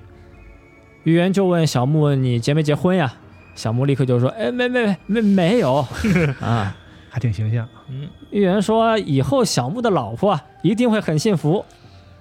[1.03, 3.13] 玉圆就问小木你结没结婚呀？
[3.55, 5.85] 小木立刻就说哎没没没没有
[6.39, 6.75] 啊。
[7.09, 7.67] 还挺形象。
[7.89, 11.63] 嗯预言说，以后小木的老婆啊一定会很幸福。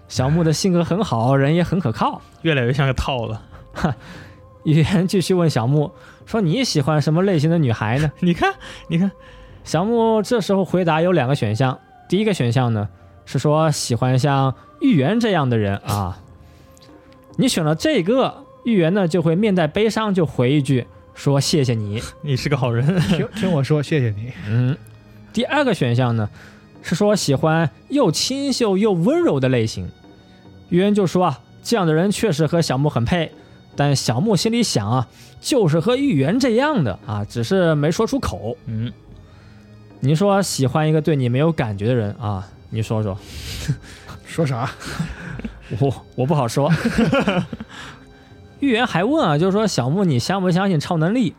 [0.09, 2.20] 小木的性格很好，人也很可靠。
[2.42, 3.40] 越来越像个套了。
[4.64, 5.90] 预言继续问小木
[6.27, 8.55] 说：“你喜欢什么类型的女孩呢 你看，
[8.88, 9.11] 你看，？”
[9.64, 12.88] 小木这时候回答有两个选项，第一个选项呢
[13.25, 16.18] 是说喜欢像玉言这样的人啊。
[17.37, 22.03] 你选了这个，预言呢就会面带悲伤，就回一句说谢谢你。
[22.22, 23.01] 你是个好人。
[23.09, 24.33] 听听我说，谢谢你。
[24.48, 24.77] 嗯，
[25.33, 26.29] 第二个选项呢
[26.83, 29.90] 是说喜欢又清秀又温柔的类型。
[30.68, 33.31] 预言就说啊，这样的人确实和小木很配，
[33.76, 35.08] 但小木心里想啊，
[35.40, 38.56] 就是和预言这样的啊，只是没说出口。
[38.66, 38.92] 嗯，
[40.00, 43.18] 你说喜欢一个对你没有感觉的人啊，你说说，
[44.26, 44.70] 说啥？
[45.80, 46.70] 我我不好说。
[48.61, 51.35] 预言还问啊，就是说小木你相不相信超能力？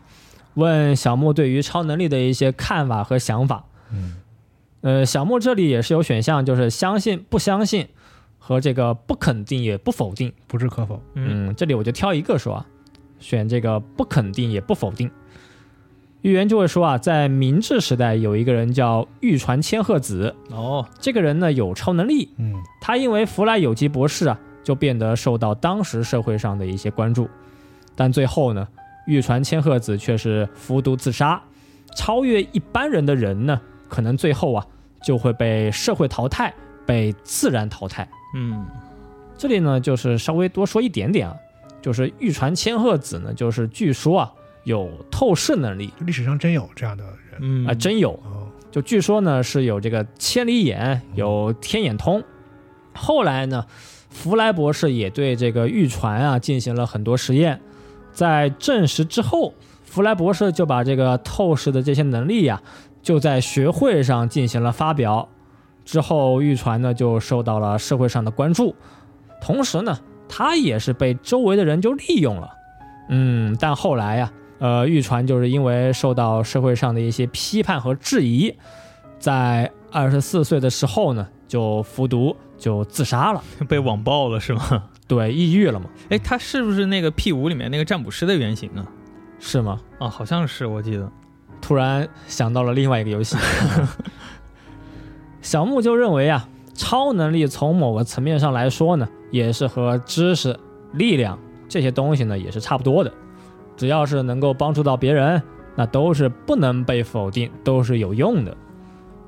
[0.54, 3.64] 问小木对于超能力的一些看法和想法。
[3.90, 4.14] 嗯，
[4.82, 7.88] 呃，小木这里也是有选项，就是相信、不相信
[8.46, 10.30] 和这个不肯定也不否定。
[10.46, 11.00] 不置可否。
[11.14, 12.66] 嗯，嗯，这里我就挑一个说啊，
[13.18, 15.10] 选这个不肯定也不否定。
[16.20, 22.52] 预言就会说啊，在明治时代有一个人叫玉传千鹤子，哦，这个人呢有超能力，嗯，
[22.82, 27.26] 他因为弗莱有机博士啊，就变得受到当时社会上的一些关注，
[27.96, 28.68] 但最后呢，
[29.06, 31.42] 玉传千鹤子却是服毒自杀，
[31.96, 34.66] 超越一般人的人呢，可能最后啊
[35.02, 36.52] 就会被社会淘汰，
[36.86, 38.08] 被自然淘汰。
[38.34, 38.66] 嗯，
[39.36, 41.36] 这里呢，就是稍微多说一点点啊，
[41.80, 44.32] 就是玉传千鹤子呢，就是据说啊
[44.64, 47.38] 有透视能力历史上真有这样的人。
[47.40, 52.22] 嗯啊、真有，哦，就据说呢是有这个千里眼，有天眼通。
[52.92, 53.66] 后来呢，
[54.08, 57.60] 弗莱博士也对这个玉传啊进行了很多实验，
[58.12, 59.52] 在证实之后，
[59.84, 62.62] 弗莱博士就把这个透视的这些能力呀、
[63.02, 65.28] 就在学会上进行了发表。
[65.84, 68.74] 之后，玉传呢就受到了社会上的关注，
[69.40, 72.50] 同时呢，他也是被周围的人就利用了。
[73.10, 78.54] 嗯，但后来呀、呃，玉传就是因为受到社会上的一些批判和质疑，
[79.18, 84.84] 在二十四岁的时候呢，就服毒就自杀了， 被网暴了是吗？
[85.06, 88.86] 对，抑郁了嘛，哎，他是不是那个 P 五里面那个占卜师的原型啊？
[89.38, 89.78] 是吗？
[89.98, 91.10] 啊，好像是，我记得。
[91.60, 93.36] 突然想到了另外一个游戏，
[95.44, 100.58] 小木就认为啊，超能力从某个层面上来说呢，也是和知识、
[100.94, 103.12] 力量这些东西呢也是差不多的，
[103.76, 105.42] 只要是能够帮助到别人，
[105.76, 108.56] 那都是不能被否定，都是有用的。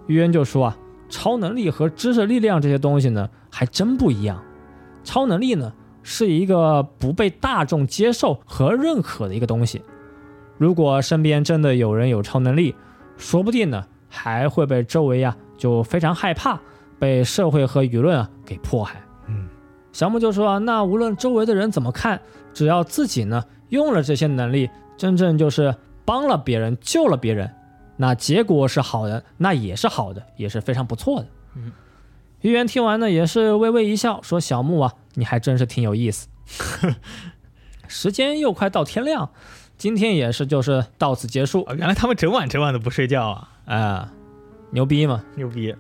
[0.07, 0.79] 预言就说啊，
[1.11, 4.43] 超能力和知识、力量这些东西呢，还真不一样。
[5.05, 9.83] 超能力呢，是一个不被大众接受和认可的一个东西。
[10.57, 12.75] 如果身边真的有人有超能力，
[13.19, 16.61] 说不定呢还会被周围呀、就非常害怕，
[16.99, 19.03] 被社会和舆论啊给迫害。
[19.29, 19.49] 嗯，
[19.93, 22.21] 小木就说啊，那无论周围的人怎么看，
[22.55, 27.53] 只要自己呢用了这些能力，真正就是帮了别人，救了别人，
[27.97, 31.27] 那结果是好的，那也是好的，也是非常不错的。
[31.55, 31.73] 嗯，
[32.43, 36.29] 于元听完呢也是微微一笑，说小木啊，你还真是挺有意思。
[37.89, 39.31] 时间又快到天亮，
[39.77, 41.63] 今天也是就是到此结束。
[41.63, 44.13] 哦，原来他们整晚整晚都不睡觉啊，啊，
[44.71, 45.23] 牛逼嘛！
[45.35, 45.75] 牛逼！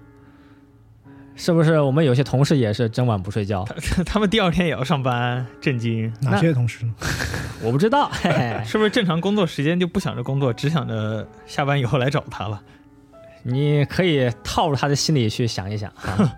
[1.34, 3.62] 是不是我们有些同事也是整晚不睡觉？
[4.06, 6.10] 他 们第二天也要上班，震惊！
[6.22, 6.94] 哪些同事呢？
[7.62, 12.62] 我不知道， 嘿嘿，是不是正常工作时间就不想着工作，只想着下班以后来找他了？
[13.42, 16.34] 你可以套入他的心里去想一想啊。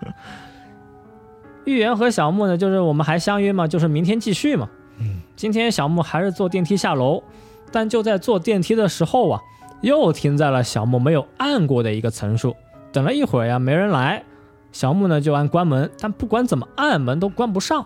[1.65, 4.69] 玉元和小木呢，就是我们还相约嘛，就是明天继续嘛。
[4.99, 7.23] 嗯，今天小木还是坐电梯下楼，
[7.71, 9.39] 但就在坐电梯的时候啊，
[9.81, 12.55] 又停在了小木没有按过的一个层数。
[12.91, 14.23] 等了一会儿呀，没人来，
[14.71, 17.85] 小木呢就按关门，但不管怎么按门都关不上。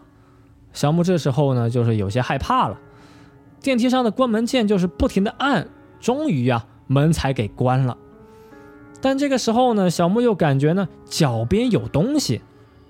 [0.72, 2.80] 小木这时候呢，就是有些害怕了。
[3.62, 5.68] 电梯上的关门键就是不停的按，
[6.00, 7.98] 终于呀，门才给关了。
[9.02, 12.42] 但这个时候呢，小木又感觉呢脚边有东西，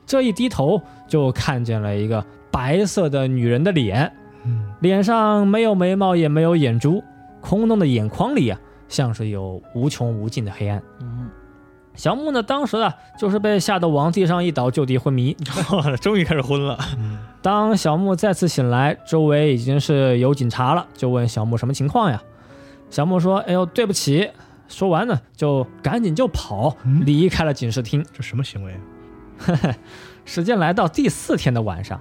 [0.05, 4.13] 这一低头就看见了一个白色的女人的脸，
[4.79, 7.03] 脸上没有眉毛，也没有眼珠，
[7.41, 8.59] 空洞的眼眶里啊，
[8.93, 10.79] 像是有无穷无尽的黑暗。
[11.01, 11.27] 嗯，
[11.95, 15.35] 小木呢，当时啊，就是被吓得往地上一倒，就地昏迷。
[15.99, 16.77] 终于开始昏了。
[17.41, 22.21] 当小木再次醒来，周围已经是有警察了，就问小木什么情况呀？
[22.91, 24.29] 小木说：“哎呦，对不起。”
[24.69, 28.05] 说完呢，就赶紧就跑，嗯离开了警视厅。
[28.13, 29.75] 这什么行为啊？
[30.25, 31.99] 时间来到第四天的晚上，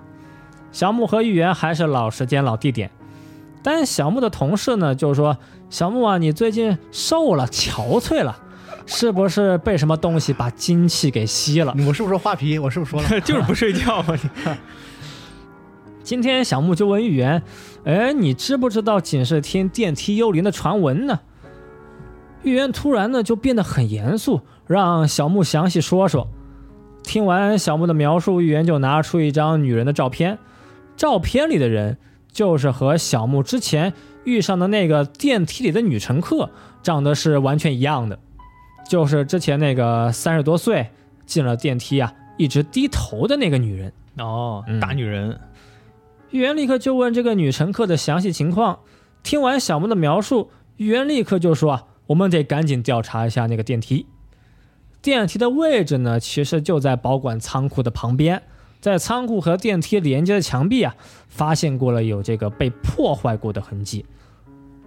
[0.70, 2.90] 小木和议员还是老时间老地点，
[3.62, 5.36] 但小木的同事呢就是说
[5.72, 8.36] ：“小木啊，你最近瘦了，憔悴了，
[8.84, 12.58] 是不是被什么东西把精气给吸了？”我是不是说画皮？
[12.58, 13.08] 我是不是说了？
[13.24, 14.28] 就是不睡觉嘛，你
[16.04, 17.42] 今天小木就问玉元
[17.86, 21.20] ：“哎，你知不知道警视厅电梯幽灵的传闻呢？”
[22.44, 26.28] 玉元突然呢就变得很严肃，让小木详细说说。
[27.02, 30.38] 听完小木的描述，玉元就拿出一张女人的照片，
[30.98, 31.96] 照片里的人
[32.30, 36.50] 就是和小木之前遇上的那个电梯里的女乘客
[36.82, 38.18] 长得是完全一样的，
[38.88, 40.88] 就是之前那个三十多岁
[41.26, 43.92] 进了电梯啊，一直低头的那个女人。
[44.18, 45.40] 哦嗯，大女人，
[46.30, 48.80] 玉元立刻就问这个女乘客的详细情况。
[49.22, 54.06] 听完小木的描述，玉元立刻就说：“啊，我们得赶紧调查一下那个电梯。
[55.00, 58.42] 电梯的位置呢，其实就在保管仓库的旁边，
[58.82, 60.92] 在仓库和电梯连接的墙壁啊，
[61.28, 64.04] 发现过了有这个被破坏过的痕迹。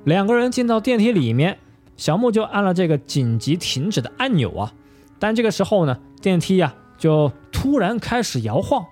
[0.04, 1.58] 两个人进到电梯里面，
[1.96, 4.74] 小木就按了这个紧急停止的按钮啊，
[5.18, 8.86] 但这个时候呢，电梯呀、就突然开始摇晃，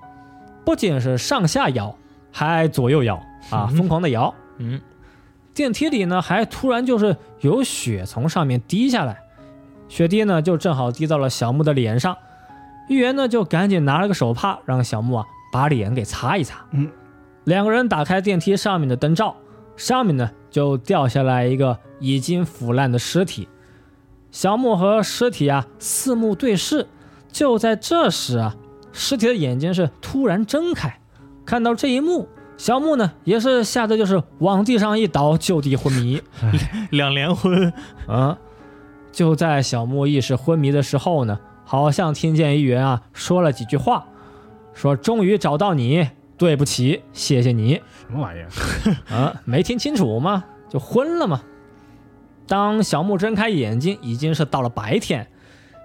[0.64, 1.94] 不仅是上下摇，
[2.32, 3.16] 还左右摇
[3.50, 4.34] 啊，嗯疯狂的摇。
[4.60, 4.80] 嗯，
[5.54, 9.22] 电梯里呢，还突然就是有血从上面滴下来，
[9.90, 12.16] 血滴呢就正好滴到了小木的脸上。
[12.90, 16.66] 玉元呢就赶紧拿了个手帕，让小木啊把脸给擦一擦。
[16.72, 16.90] 嗯，
[17.46, 19.36] 两个人打开电梯上面的灯罩，
[19.76, 23.48] 上面呢就掉下来一个已经腐烂的尸体。
[24.32, 26.88] 小木和尸体啊四目对视，
[27.32, 28.56] 就在这时啊，
[28.92, 31.00] 尸体的眼睛是突然睁开，
[31.46, 32.28] 看到这一幕，
[32.58, 36.22] 小木呢也是吓得就是往地上一倒，就地昏迷。
[36.90, 37.72] 两连昏，
[38.08, 38.38] 啊，
[39.12, 41.40] 就在小木意识昏迷的时候呢，
[41.74, 44.06] 好像听见议员啊说了几句话，
[44.76, 46.08] 说终于找到你，
[46.38, 47.82] 对不起，谢谢你。
[48.08, 48.48] 什么玩意儿？
[49.12, 50.44] 啊，没听清楚吗？
[50.70, 51.42] 就昏了吗？
[52.46, 55.26] 当小木睁开眼睛，已经是到了白天。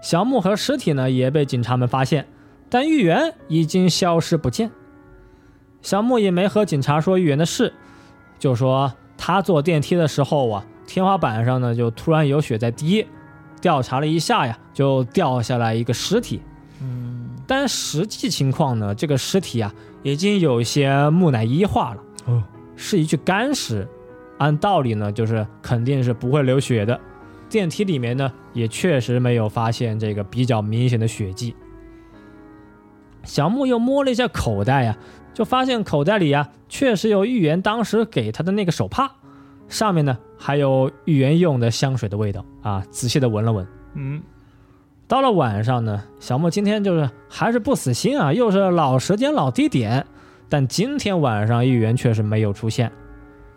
[0.02, 2.26] 小木和尸体呢也被警察们发现，
[2.68, 4.70] 但玉元已经消失不见。
[5.80, 7.72] 小木也没和警察说玉元的事，
[8.38, 13.06] 就说他坐电梯的时候啊，天花板上呢就突然有血在滴，
[13.60, 16.40] 调查了一下呀，就掉下来一个尸体。
[16.80, 22.02] 嗯，但实际情况呢，这个尸体啊已经有些木乃伊化了。
[22.26, 22.42] 哦，
[22.76, 23.86] 是一具干尸，
[24.38, 26.98] 按道理呢，就是肯定是不会流血的。
[27.48, 31.56] 电梯里面呢，也确实没有发现这个比较明显的血迹。
[33.24, 34.96] 小木又摸了一下口袋呀、
[35.34, 39.10] 就发现口袋里呀、确实有预言当时给他的那个手帕，
[39.68, 42.82] 上面呢还有玉元用的香水的味道啊。
[42.90, 44.22] 仔细的闻了闻，嗯，
[45.06, 50.06] 到了晚上呢，小莫今天就是还是不死心啊，又是老时间老地点，
[50.48, 52.90] 但今天晚上议员却是没有出现。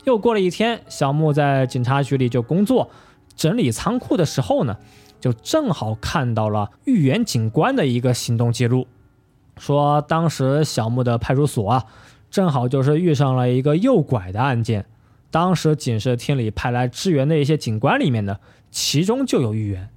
[0.04, 2.90] 又过了一天，小木在警察局里就工作，
[3.36, 4.78] 整理仓库的时候呢，
[5.20, 8.88] 就正好看到了豫园警官的一个行动记录，
[9.58, 11.86] 说当时小木的派出所啊，
[12.32, 14.88] 正好就是遇上了一个诱拐的案件，
[15.32, 18.38] 当时警视厅里派来支援的一些警官里面呢，
[18.70, 19.90] 其中就有豫园。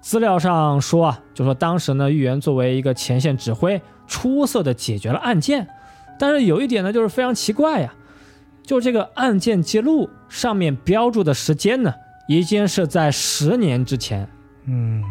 [0.00, 5.68] 资料上说啊，就说当时呢，豫园作为一个前线指挥，出色的解决了案件。
[6.18, 7.94] 但是有一点呢，就是非常奇怪呀，
[8.62, 11.94] 就这个案件记录上面标注的时间呢，
[12.28, 14.28] 已经是在十年之前。
[14.66, 15.02] 嗯，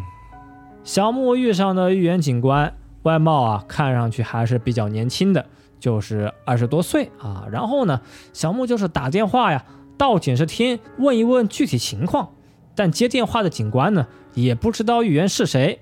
[0.84, 5.46] 小木遇上的豫园警官，外貌啊看上去还是比较年轻的，
[5.82, 7.44] 就是二十多岁啊。
[7.50, 8.00] 然后呢，
[8.32, 9.64] 小木就是打电话呀，
[9.98, 12.30] 到警视厅问一问具体情况，
[12.76, 15.80] 但接电话的警官呢，也不知道玉园是谁。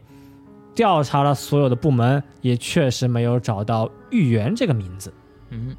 [0.74, 5.12] 调查了所有的部门，也确实没有找到玉园这个名字。
[5.50, 5.76] 嗯，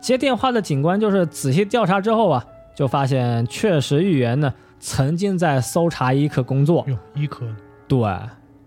[0.00, 2.44] 接电话的警官就是仔细调查之后啊，
[2.76, 7.44] 就发现确实玉园呢曾经在搜查一课工作，哟，医科
[7.88, 7.98] 对，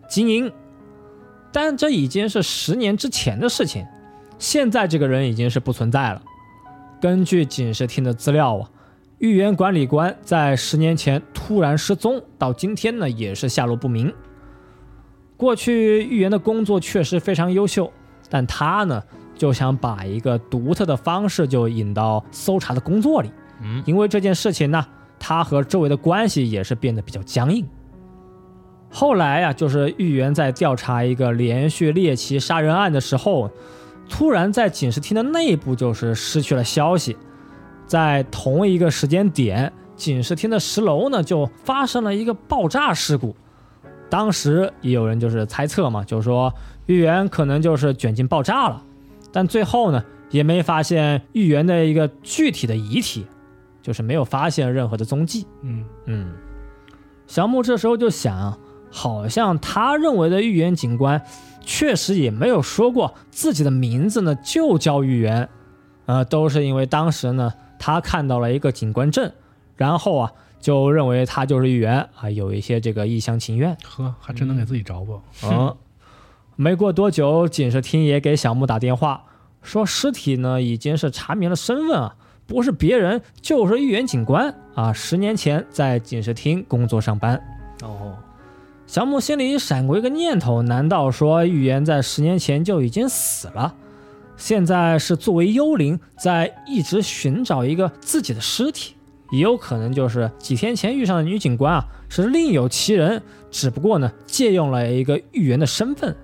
[0.09, 0.51] 经营，
[1.53, 3.85] 但这已经是十年之前的事情，
[4.37, 6.21] 现在这个人已经是不存在了。
[7.01, 8.69] 根据警视厅的资料啊，
[9.19, 14.13] 豫园管理官在十年前突然失踪，到今天呢也是下落不明。
[15.37, 17.91] 过去豫园的工作确实非常优秀，
[18.29, 19.03] 但他呢
[19.35, 23.29] 就想把一个独特的方式就引到搜查的工作里。
[23.61, 24.85] 嗯，因为这件事情呢，
[25.19, 27.65] 他和周围的关系也是变得比较僵硬。
[28.89, 33.51] 后来呀、就是豫园在调查一个连续猎奇杀人案的时候，
[34.09, 37.17] 突然在警视厅的内部就是失去了消息，
[37.85, 43.35] 在同一个时间点，警视厅的十楼呢就发生了一个爆炸事故。
[44.09, 46.53] 当时也有人就是猜测嘛，就是说
[46.85, 48.83] 豫园可能就是卷进爆炸了，
[49.31, 53.25] 但最后呢也没发现豫园的一个具体的遗体，
[53.81, 55.47] 就是没有发现任何的踪迹。
[55.63, 56.33] 嗯，嗯，
[57.25, 58.57] 小木这时候就想，
[58.91, 61.21] 好像他认为的豫园警官，
[61.65, 65.49] 确实也没有说过自己的名字呢，就叫玉园，
[66.05, 69.31] 呃，都是因为当时呢，他看到了一个警官证，
[69.75, 73.75] 然后啊，就认为他就是玉园啊，有一些这个一厢情愿。
[73.83, 75.19] 呵，还真能给自己找不。
[75.43, 75.75] 嗯，
[76.55, 79.23] 没过多久，警视厅也给小木打电话，
[79.61, 87.41] 说尸体呢已经是查明了身份啊，不是别人，就是玉园警官啊，十年前在警视厅工作上班。
[87.81, 88.15] 哦，
[88.87, 93.73] 小木心里闪过一个念头：难道说预言在十年前就已经死了？
[94.37, 98.93] 现在是作为幽灵在一直寻找一个自己的尸体，
[99.31, 106.15] 也有可能就是几天前遇上的女警官啊，是另有其人，只不过呢借用了一个预言的身份。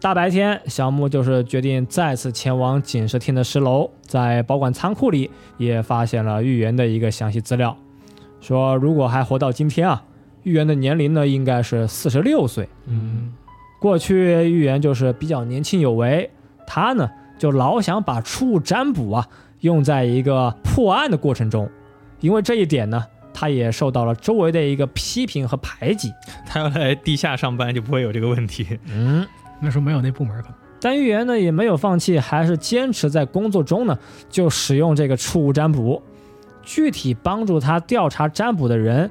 [0.00, 7.76] 大白天，小木就是决定再次前往警视厅的十楼，在保管仓库里也发现了预言的一个详细资料，
[8.40, 10.02] 说如果还活到今天啊，
[10.42, 12.68] 预言的年龄呢应该是四十六岁。
[12.86, 13.32] 嗯，
[13.80, 14.14] 过去
[14.50, 16.30] 预言就是比较年轻有为，
[16.66, 19.28] 他呢就老想把初物占卜啊
[19.60, 21.70] 用在一个破案的过程中，
[22.20, 26.12] 因为这一点呢，他也受到了周围的一个批评和排挤。
[26.46, 28.78] 他要来地下上班就不会有这个问题。
[28.86, 29.26] 嗯，
[29.60, 30.56] 那时候没有那部门可能。
[30.80, 33.96] 但预言呢也没有放弃，还是坚持在工作中呢
[34.28, 36.02] 就使用这个触物占卜。
[36.64, 39.10] 具体帮助他调查占卜的人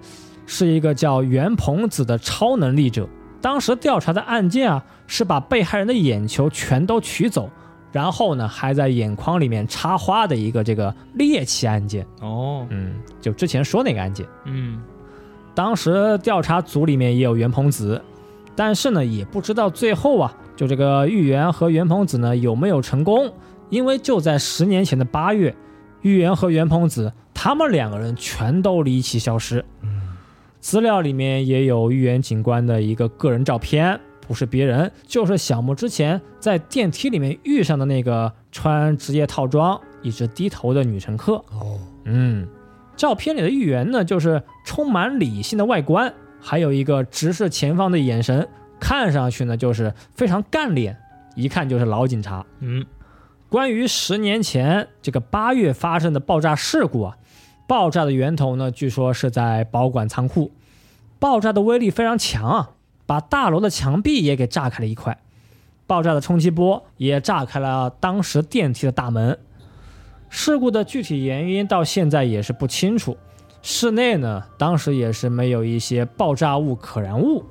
[0.52, 3.08] 是一个叫袁鹏子的超能力者。
[3.39, 7.49] 当时调查的案件啊是把被害人的眼球全都取走，
[7.89, 12.06] 然后呢还在眼眶里面插花的一个这个猎奇案件。
[12.20, 14.28] 哦，嗯，就之前说那个案件。
[14.43, 14.82] 嗯，
[15.56, 17.99] 当时调查组里面也有袁鹏子，
[18.58, 23.34] 但是呢，也不知道最后啊，就这个玉元和袁鹏子呢有没有成功？
[23.70, 25.56] 因为就在十年前的八月，
[26.02, 29.64] 玉元和袁鹏子他们两个人全都离奇消失。
[30.62, 41.34] 资料里面也有预言警官的一个个人照片，不是别人，就是小木之前在电梯里面遇上的那个穿职业套装、一直低头的女乘客。
[41.49, 42.47] 哦，嗯，
[42.95, 48.47] 照片里的预言呢，就是充满理性的外观，还有一个直视前方的眼神，
[48.80, 50.95] 看上去呢就是非常干练，
[51.36, 52.45] 一看就是老警察。
[52.59, 52.86] 嗯，
[53.49, 57.18] 关于十年前这个八月发生的爆炸事故啊，
[57.72, 60.51] 爆炸的源头呢，据说是在保管仓库，
[61.19, 62.72] 爆炸的威力非常强啊，
[63.05, 65.17] 把大楼的墙壁也给炸开了一块，
[65.88, 69.39] 爆炸的冲击波也炸开了当时电梯的大门。
[70.28, 73.15] 事故的具体原因到现在也是不清楚。
[73.61, 77.45] 室内呢，当时也是没有一些爆炸物可燃物。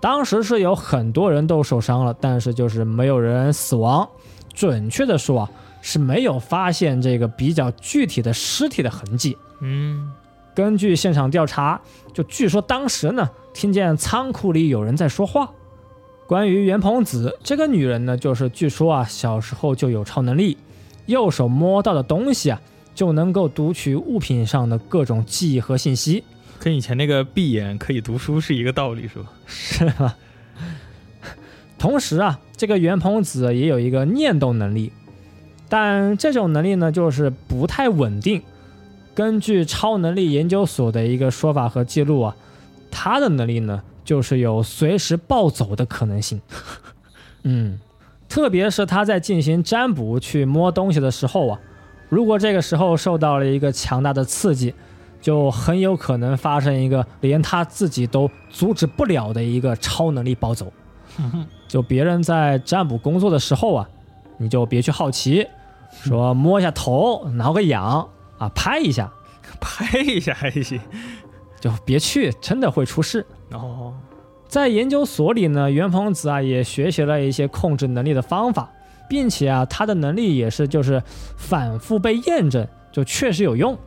[0.00, 4.08] 当时是有很多人都受伤了，但是就是没有人死亡。
[4.52, 5.50] 准确的说啊，
[5.82, 9.36] 是没有发现这个比较具体的尸体的痕迹。
[9.60, 10.10] 嗯，
[10.54, 11.78] 根据现场调查，
[12.14, 15.50] 就据说当时呢，听见仓库里有人在说话。
[16.26, 20.56] 关于袁鹏子这个女人呢，就是据说啊，小时候就有超能力，
[21.04, 22.58] 右手摸到的东西啊，
[22.94, 26.24] 就能够读取物品上的各种记忆和信息。
[26.58, 29.32] 跟以前那个闭眼可以读书是一个道理，是吧？
[29.46, 30.16] 是吧？
[31.76, 34.92] 同时啊，这个袁鹏子也有一个念动能力，
[35.72, 38.42] 但这种能力呢，就是不太稳定。
[39.14, 42.36] 根据超能力研究所的一个说法和记录啊，
[42.90, 46.38] 他的能力呢，就是有随时暴走的可能性。
[47.44, 47.80] 嗯，
[48.28, 51.58] 特别是他在进行占卜去摸东西的时候啊，
[52.10, 54.74] 如果这个时候受到了一个强大的刺激，
[55.22, 60.70] 就很有可能发生一个连他自己都阻止不了的一个超能力暴走。
[61.66, 63.88] 就别人在占卜工作的时候啊，
[64.36, 65.46] 你就别去好奇，
[66.02, 69.12] 说摸一下头，挠个痒啊，拍一下，
[69.60, 70.80] 拍一下还行。
[71.60, 73.24] 就别去，真的会出事。
[73.52, 73.94] 哦，
[74.48, 78.68] 在研究所里呢，袁鹏子啊也学习了一些控制能力的方法，
[79.08, 81.00] 并且啊他的能力也是就是
[81.36, 83.78] 反复被验证，就确实有用。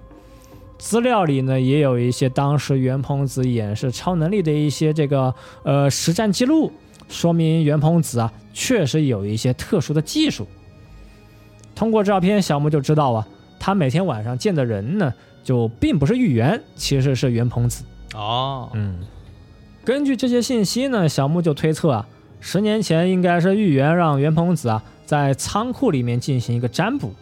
[0.77, 6.71] 资料里呢也有一些当时袁鹏子演示超能力的一些这个呃实战记录，
[7.09, 10.47] 说明袁鹏子啊确实有一些特殊的技术。
[11.75, 13.27] 通过照片，小木就知道啊，
[13.59, 15.13] 他每天晚上见的人呢
[15.43, 17.83] 就并不是玉元，其实是袁鹏子。
[18.15, 18.99] 哦，嗯，
[19.83, 22.07] 根据这些信息呢，小木就推测啊，
[22.39, 27.13] 十年前应该是玉元让袁鹏子啊在仓库里面进行一个占卜，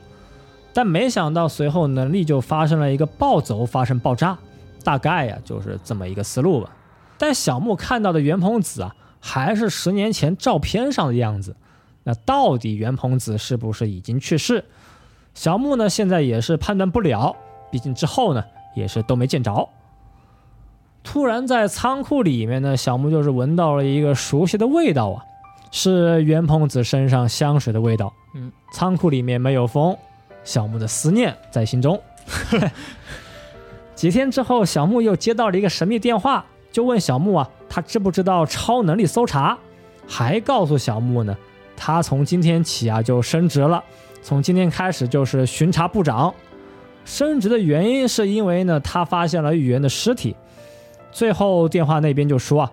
[0.71, 4.37] 但没想到随后能力就发生了一个暴走，发生爆炸，
[4.83, 6.69] 大概呀、就是这么一个思路吧。
[7.17, 11.55] 但小木看到的袁鹏子啊，还是十年前照片上的样子，
[12.03, 14.65] 那到底袁鹏子是不是已经去世？
[15.33, 17.35] 小木呢现在也是判断不了，
[17.71, 18.43] 毕竟之后呢
[18.75, 19.69] 也是都没见着。
[21.03, 25.23] 突然在仓库里面呢，小木就是闻到了一个熟悉的味道啊，
[25.71, 28.13] 是袁鹏子身上香水的味道。
[28.35, 29.97] 嗯，仓库里面没有风，
[30.43, 32.01] 小木的思念在心中。
[33.95, 39.57] 几天之后，小木又接到了一个神秘电话，就问小木啊，他知不知道超能力搜查？
[40.07, 41.35] 还告诉小木呢，
[41.75, 43.83] 他从今天起啊就升职了，
[44.21, 46.33] 从今天开始就是巡查部长。
[47.05, 50.35] 升职的原因是因为呢，他发现了玉元的尸体。
[51.11, 52.71] 最后电话那边就说啊，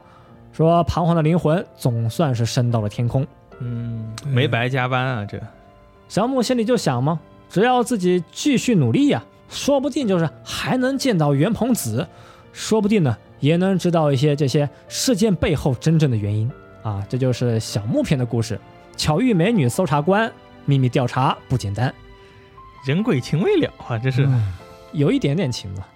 [0.53, 3.27] 说彷徨的灵魂总算是升到了天空。
[3.59, 5.39] 嗯，没白加班啊，这
[6.09, 12.07] 小木心里就想嘛，只要自己继续努力呀、说不定就是还能见到袁鹏子，
[12.53, 16.51] 说不定呢也能知道一些这些事件背后真正的原因
[16.83, 17.05] 啊。
[17.09, 18.59] 这就是小木篇的故事。
[19.01, 20.31] 巧遇美女搜查官，
[20.67, 21.93] 秘密调查不简单，
[22.85, 24.27] 人鬼情未了啊，这是。
[24.27, 24.53] 嗯
[24.93, 25.89] 有一点点情吧，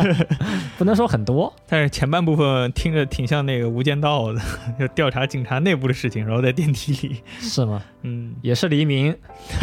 [0.78, 1.54] 不能说很多。
[1.68, 4.40] 但是前半部分听着挺像那个《无间道》的，
[4.80, 7.82] 就调查警察内部的事情，然后在电梯里，是吗？
[8.00, 9.14] 嗯，也是黎明，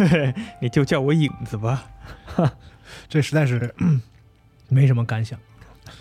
[0.61, 1.86] 你就叫我影子吧。
[3.09, 3.99] 这实在是嗯
[4.69, 5.39] 没什么感想，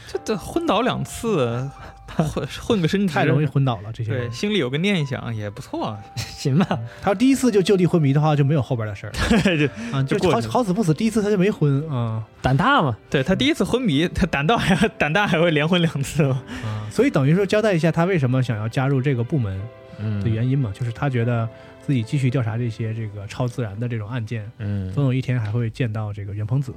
[0.07, 1.67] 这这昏倒两次，
[2.17, 3.93] 混混个身体，太容易昏倒了。
[3.93, 5.99] 这些对，人，心里有个念想也不错啊。
[6.17, 6.79] 行吧？
[7.03, 9.13] 他第一次就就地昏迷的话，就没有后边的事儿
[9.57, 16.43] 就啊，就好好死不死，第一次他就没昏啊胆大嘛，对他第一次昏迷，他胆大还胆大还会连昏两次吗？
[16.65, 19.61] 啊，所以等于说交代一下他为什么想要加入这个部门
[19.99, 21.49] 嗯的原因嘛，就是他觉得
[21.87, 26.73] 自己继续调查这些这个超自然的这种案件，嗯总有一天还会见到这个袁鹏子。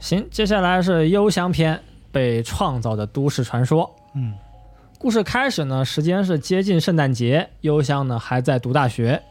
[0.00, 1.80] 行，接下来是幽香篇。
[2.10, 3.94] 被创造的都市传说。
[4.14, 4.32] 嗯，
[4.98, 9.22] 故事开始呢，时间是接近圣诞节，幽香呢还在读大学，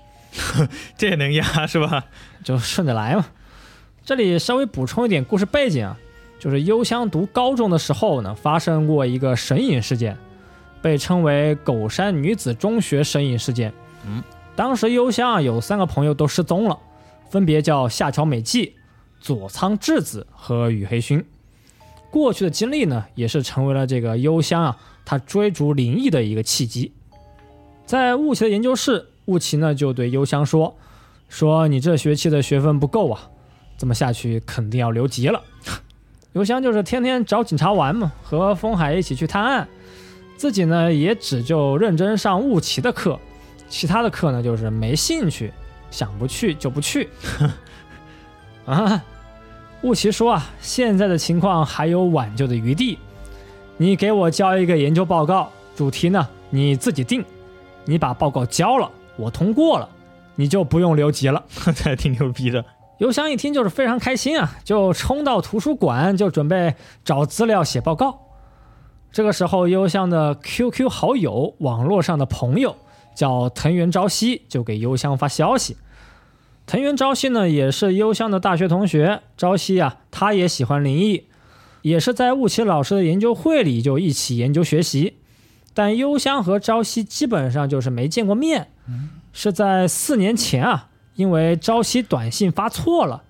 [0.96, 2.06] 这也能压是吧？
[2.44, 3.26] 就顺着来嘛。
[4.06, 5.98] 这里稍微补充一点故事背景啊，
[6.40, 10.16] 就是幽香读高中的时候呢，发生过一个神隐事件，
[10.80, 13.74] 被称为狗山女子中学神隐事件。
[14.06, 14.24] 嗯，
[14.56, 16.78] 当时幽香啊有三个朋友都失踪了，
[17.32, 18.76] 分别叫夏桥美纪、
[19.20, 21.24] 佐仓智子和羽黑薰。
[22.10, 26.94] 过去的经历呢，也是成为了这个幽香啊，他追逐灵异的一个契机。
[27.86, 30.78] 在雾奇的研究室，雾奇呢就对幽香说
[31.30, 33.30] ：“说你这学期的学分不够啊，
[33.78, 35.42] 这么下去肯定要留级了。”
[36.34, 39.68] 幽香就是天天找警察玩嘛，和风海一起去探案，
[40.38, 43.20] 自己呢也只就认真上雾奇的课，
[43.68, 45.52] 其他的课呢就是没兴趣，
[45.90, 47.10] 想不去就不去。
[48.68, 49.02] 啊，
[49.82, 53.00] 雾奇说啊，现在的情况还有挽救的余地，
[53.78, 57.24] 你给我交一个研究报告，主题呢你自己定，
[57.86, 59.88] 你把报告交了，我通过了，
[60.36, 61.42] 你就不用留级了。
[61.74, 62.66] 这还挺牛逼的。
[62.98, 68.20] 邮箱一听就是非常开心啊，就冲到图书馆就准备找资料写报告。
[69.14, 72.76] 这个时候，邮箱的 QQ 好友、网络上的朋友
[73.16, 75.78] 叫藤原朝夕，就给邮箱发消息。
[76.68, 79.22] 藤原朝夕呢，也是幽香的大学同学。
[79.38, 81.24] 朝夕啊，他也喜欢灵异，
[81.82, 85.16] 也是在雾崎老师的研究会里就一起研究学习。
[85.74, 88.68] 但幽香和朝夕基本上就是没见过面，
[89.32, 93.24] 是在四年前啊，因为朝夕短信发错了，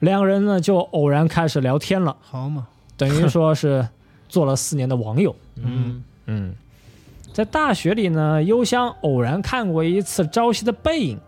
[0.00, 2.66] 两个人呢就偶然开始聊天了，好嘛，
[2.96, 3.86] 等于说是
[4.28, 5.36] 做了四年的网友。
[5.54, 6.56] 嗯，嗯，
[7.32, 11.20] 在大学里呢，幽香偶然看过一次朝夕的背影。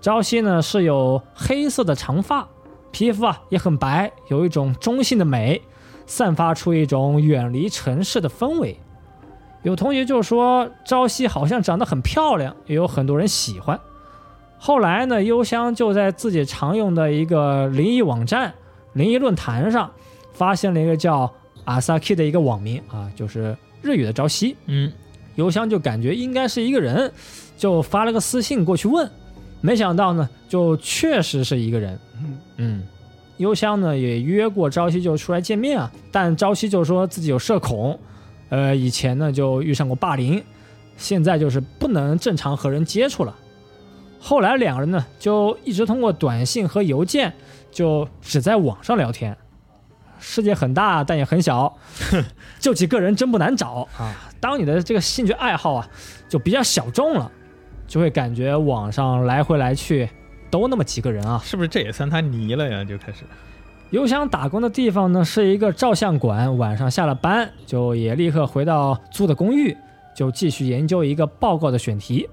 [0.00, 2.48] 朝夕呢是有黑色的长发，
[2.90, 5.60] 皮肤啊也很白，有一种中性的美，
[6.06, 8.78] 散发出一种远离城市的氛围。
[9.62, 13.78] 有同学就说朝夕好像长得很漂亮，也有很多人喜欢。
[14.56, 18.54] 后来呢，幽香就在自己常用的一个灵异网站、
[18.92, 19.90] 灵异论坛上，
[20.32, 21.32] 发现了一个叫
[21.64, 24.56] 阿萨 K 的一个网名啊，就是日语的朝夕。
[24.66, 24.92] 嗯，
[25.34, 27.12] 幽香就感觉应该是一个人，
[27.56, 29.10] 就发了个私信过去问，
[29.60, 31.98] 没想到呢，就确实是一个人。
[32.56, 32.82] 嗯，
[33.38, 37.98] 幽香呢也约过朝夕就出来见面啊，但朝夕就说自己有社恐，
[38.48, 40.42] 呃，以前呢就遇上过霸凌，
[40.96, 43.34] 现在就是不能正常和人接触了。
[44.20, 47.32] 后来两个人呢就一直通过短信和邮件，
[47.70, 49.36] 就只在网上聊天。
[50.20, 51.72] 世界很大，但也很小，
[52.58, 54.12] 就几个人真不难找啊。
[54.40, 55.88] 当你的这个兴趣爱好啊
[56.28, 57.30] 就比较小众了，
[57.88, 60.08] 就会感觉网上来回来去
[60.48, 61.40] 都那么几个人啊。
[61.42, 62.84] 是不是这也算他泥了呀？
[62.84, 63.24] 就开始，
[63.90, 69.76] 邮箱打工的地方呢是一个照相馆，晚上下了班就也立刻回到租的公寓，
[70.14, 72.28] 就继续研究一个报告的选题。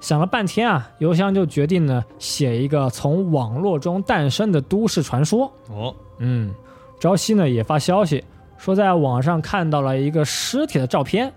[0.00, 5.52] 想了半天啊，邮箱就决定呢写一个从网络中诞生的都市传说。
[5.68, 6.54] 哦，嗯，
[6.98, 8.24] 朝夕呢也发消息
[8.56, 11.32] 说在网上看到了一个尸体的照片，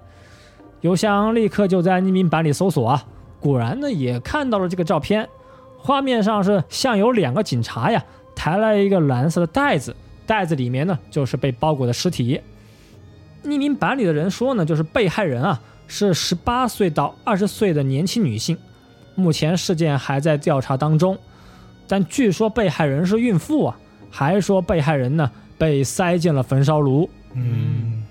[0.80, 3.06] 邮箱立刻就在匿名版里搜索啊，
[3.44, 5.28] 果然呢也看到了这个照片，
[5.78, 8.02] 画面上是像有两个警察呀
[8.34, 9.94] 抬来一个蓝色的袋子，
[10.26, 12.40] 袋子里面呢就是被包裹的尸体。
[13.44, 18.58] 匿名版里的人说呢，就是被害人啊是十八岁到二十岁的年轻女性，
[19.16, 21.18] 目前事件还在调查当中，
[21.86, 23.78] 但据说被害人是孕妇啊。
[24.16, 27.10] 还说被害人呢被塞进了焚烧炉。
[27.34, 28.04] 嗯，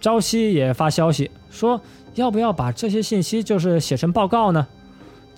[0.00, 1.78] 朝夕也发消息说，
[2.14, 4.66] 要不要把这些信息就是写成报告呢？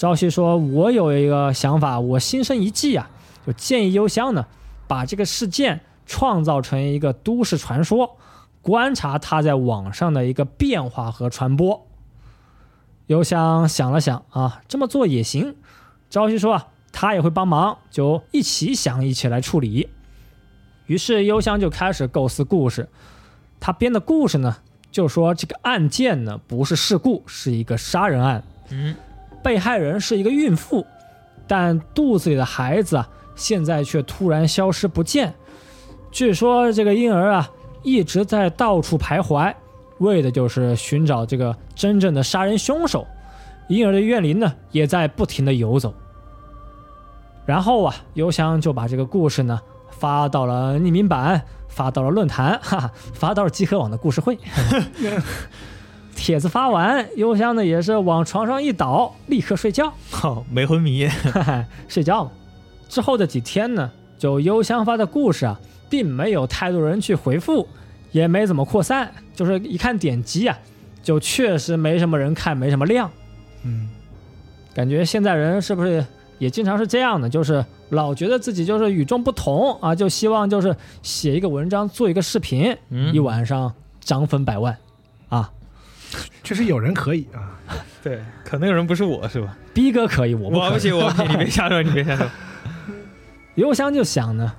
[0.03, 3.09] 朝夕说，我有一个想法，我心生一计啊，
[3.47, 4.47] 就建议邮箱呢
[4.89, 8.17] 把这个事件创造成一个都市传说，
[8.63, 11.87] 观察它在网上的一个变化和传播。
[13.07, 15.55] 邮箱想了想啊，这么做也行。
[16.11, 19.89] 朝夕说啊，他也会帮忙，就一起想，一起来处理。
[20.87, 22.89] 于是幽香就开始构思故事，
[23.61, 24.57] 他编的故事呢，
[24.91, 28.43] 就说这个案件呢不是事故，是一个杀人案。
[28.71, 28.97] 嗯，
[29.43, 30.87] 被害人是一个孕妇，
[31.47, 35.35] 但肚子里的孩子啊，现在却突然消失不见。
[36.11, 37.51] 据说这个婴儿啊
[37.83, 39.55] 一直在到处徘徊，
[39.99, 43.07] 为的就是寻找这个真正的杀人凶手。
[43.69, 45.93] 婴儿的怨灵呢也在不停的游走。
[47.45, 49.61] 然后啊，邮箱就把这个故事呢。
[49.91, 54.37] 发到了匿名版，发到了论坛，哈哈，发到了集合网的故事会。
[56.15, 61.09] 帖子发完，邮箱呢也是往床上一倒，立刻睡觉， 好没昏迷。
[61.89, 62.33] 睡觉了。
[62.89, 65.59] 之后的几天呢，就邮箱发的故事啊，
[65.89, 67.67] 并没有太多人去回复，
[68.11, 70.59] 也没怎么扩散，就是一看点击啊，
[71.03, 73.11] 就确实没什么人看，没什么量。
[73.65, 73.89] 嗯，
[74.75, 76.05] 感觉现在人是不是
[76.39, 77.29] 也经常是这样的？
[77.29, 84.77] 就是老觉得自己就是与众不同啊，就希望就是写一个文章，做一个视频，嗯一晚上涨粉百万
[85.29, 85.51] 啊！
[86.43, 87.59] 确实有人可以啊。
[88.03, 89.57] 对，可能有人不是我是吧？
[89.73, 90.59] 逼哥可以，我不。
[90.59, 92.27] 我不行，我不行， 你别瞎说，你别瞎说。
[93.55, 94.53] 邮箱就想呢，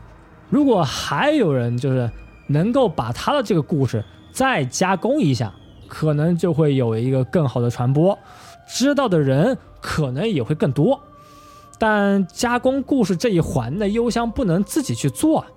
[0.49, 2.09] 如果还有人就是
[2.47, 5.53] 能够把他的这个故事再加工一下，
[5.87, 8.17] 可能就会有一个更好的传播，
[8.67, 10.99] 知道的人可能也会更多。
[11.79, 15.47] 但加工故事这一环呢，邮箱不能自己去做啊，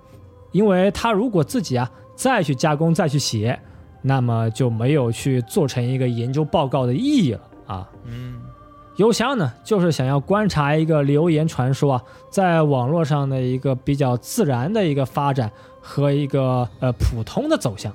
[0.51, 3.57] 因为他如果自己啊再去加工再去写，
[4.07, 7.89] 那么就没有去做成一个研究报告的意义了啊。
[8.05, 8.41] 嗯
[8.95, 17.93] 邮箱呢，就是想要观察一个流言传说啊，在网络上的一个比较自然的一个发展和一个呃普通的走向。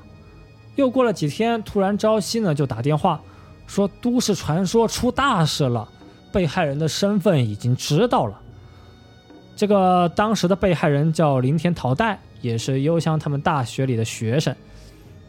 [0.77, 3.21] 又过了几天，突然朝夕呢就打电话
[3.67, 5.89] 说都市传说出大事了，
[6.33, 8.39] 被害人的身份已经知道了。
[9.57, 14.55] 这个当时的被害人叫林田桃代，也是幽香他们大学里的学生。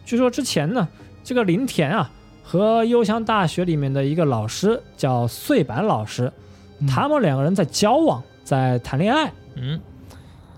[0.06, 0.88] 据说之前呢，
[1.24, 2.12] 这个林田啊
[2.43, 6.32] 和幽香大学里面的一个老师叫穗坂老师，
[6.80, 9.32] 嗯他们两个人在交往，在谈恋爱。
[9.56, 9.80] 嗯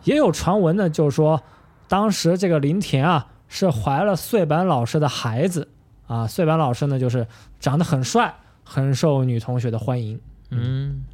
[0.04, 1.42] 也有传闻呢，就是说
[1.88, 5.68] 当时这个林田啊是怀了穗坂老师的孩子
[6.08, 7.28] 啊，穗坂老师呢就是
[7.60, 10.20] 长得很帅，很受女同学的欢迎。
[10.52, 11.06] 嗯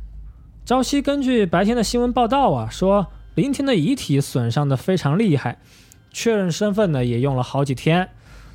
[0.65, 5.59] 朝夕根据白天的新闻报道啊，说林田的遗体损伤的非常厉害，
[6.11, 8.09] 确认身份呢也用了好几天，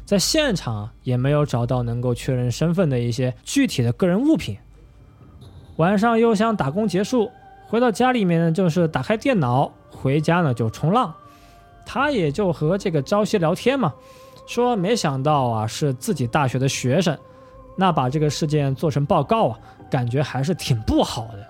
[0.07, 4.57] 在现场也没有找到能够确认身份的一些具体的个人物品。
[5.79, 7.29] 晚上又想打工结束，
[7.67, 11.13] 回到家里面呢，就是打开电脑，回家呢就冲浪。
[11.85, 13.93] 他也就和这个朝夕聊天嘛，
[14.47, 17.19] 说没想到啊是自己大学的学生，
[17.77, 19.59] 那把这个事件做成报告啊，
[19.91, 21.45] 感觉还是挺不好的。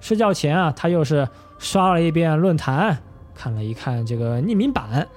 [0.00, 1.26] 睡觉前啊，他又是
[1.58, 2.98] 刷了一遍论坛，
[3.32, 5.08] 看了一看这个匿名版，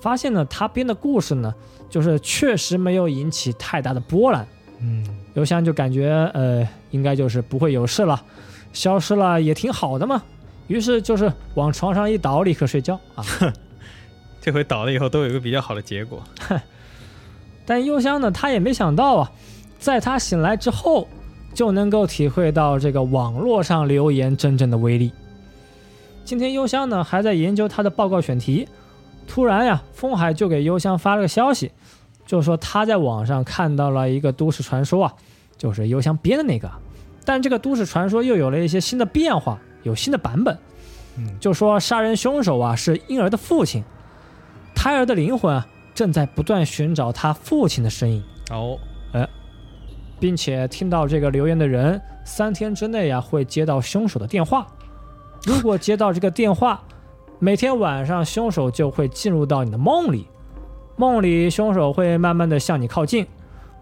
[0.00, 1.52] 发现呢他编的故事呢，
[1.90, 4.46] 就是确实没有引起太大的波澜。
[4.80, 8.22] 嗯，邮箱就感觉呃，应该就是不会有事了，
[8.72, 10.22] 消失了也挺好的嘛。
[10.68, 13.24] 于是就是往床上一倒，立刻睡觉啊。
[14.40, 16.22] 这回倒了以后都有一个比较好的结果。
[17.66, 19.32] 但幽香呢，他也没想到啊，
[19.78, 21.06] 在他醒来之后，
[21.52, 25.12] 就能够体会到这个网络上留言真正的威力。
[26.24, 28.66] 今天幽香呢还在研究他的报告选题，
[29.26, 31.70] 突然呀，风海就给幽香发了个消息，
[32.30, 35.12] 就说他在网上看到了一个都市传说啊，
[35.56, 36.70] 就是邮箱编的那个，
[37.24, 40.56] 但这个都市传说又有了一些新的变化，有新的版本。
[41.18, 41.28] 嗯。
[41.40, 43.82] 就说杀人凶手啊是婴儿的父亲，
[44.76, 48.22] 胎儿的灵魂啊正在不断寻找他父亲的身影，
[48.52, 48.78] 哦，
[49.12, 49.28] 哎
[50.20, 54.64] 并且听到这个留言的人三天之内啊会接到凶手的电话。
[55.44, 56.80] 如果接到这个电话，
[57.40, 60.28] 每天晚上凶手就会进入到你的梦里，
[61.00, 63.26] 梦里凶手会慢慢的向你靠近。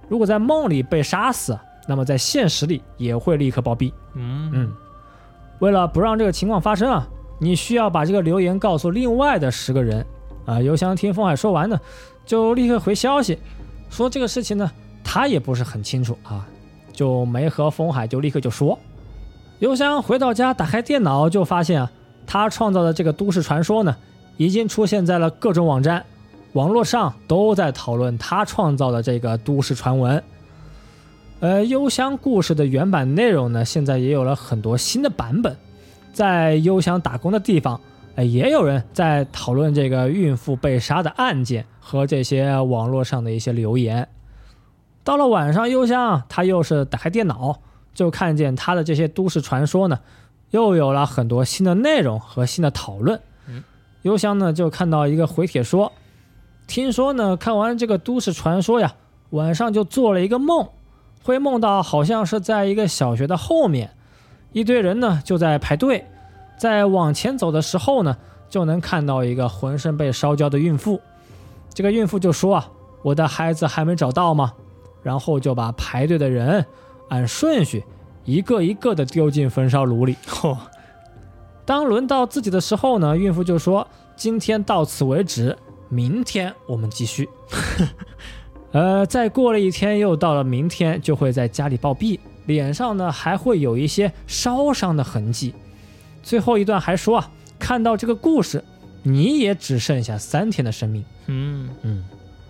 [0.08, 1.58] 如果在梦里被杀死，
[1.88, 3.92] 那么在现实里也会立刻暴毙。
[4.14, 4.72] 嗯嗯，
[5.58, 7.04] 为了不让这个情况发生啊，
[7.40, 10.06] 你需要把这个留言告诉另外的十个人。
[10.46, 11.78] 啊，邮箱听风海说完呢，
[12.24, 13.36] 就立刻回消息，
[13.90, 14.70] 说这个事情呢，
[15.02, 16.46] 他也不是很清楚啊，
[16.92, 18.78] 就没和风海就立刻就说。
[19.58, 21.90] 邮箱回到家，打开电脑就发现啊，
[22.28, 23.96] 他创造的这个都市传说呢，
[24.36, 26.06] 已经出现在了各种网站，
[26.58, 30.20] 网络上都在讨论他创造的这个都市传闻。
[31.38, 35.56] 呃，幽香故事的原版内容呢，现在也有了很多新的版本。
[36.12, 37.80] 在幽香打工的地方，
[38.16, 44.08] 呃，也有人在讨论这个孕妇被杀的案件和这些网络上的一些留言。
[45.04, 47.60] 到了晚上，幽香啊他又是打开电脑，
[47.94, 50.00] 就看见他的这些都市传说呢，
[50.50, 53.20] 又有了很多新的内容和新的讨论。
[53.46, 53.62] 嗯，
[54.02, 55.92] 幽香呢就看到一个回帖说，
[56.68, 58.94] 听说呢看完这个都市传说呀，
[59.30, 60.68] 晚上就做了一个梦。
[61.24, 63.90] 会梦到好像是在一个小学的后面，
[64.52, 66.06] 一堆人呢就在排队，
[66.58, 68.16] 在往前走的时候呢，
[68.48, 71.00] 就能看到一个浑身被烧焦的孕妇。
[71.74, 72.70] 这个孕妇就说啊
[73.02, 74.52] ：“我的孩子还没找到吗？”
[75.02, 76.64] 然后就把排队的人
[77.08, 77.84] 按顺序
[78.24, 80.16] 一个一个的丢进焚烧炉里。
[80.26, 80.56] 嚯、
[81.64, 85.56] 当轮到自己的时候呢，孕妇就说：“今天到此为止，
[85.88, 87.28] 明天我们继续。
[88.72, 95.54] ”呃，再过了一天，又到了明天，就会在家里暴毙，脸上呢还会有一些烧伤的痕迹。
[96.22, 98.62] 最后一段还说啊，看到这个故事，
[99.02, 101.02] 你也只剩下三天的生命。
[101.28, 102.04] 嗯嗯，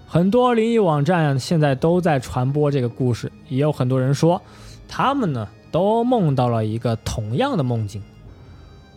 [0.09, 4.43] 很多灵异网站现在都在传播这个故事，也有很多人说，
[4.89, 8.03] 他们呢都梦到了一个同样的梦境。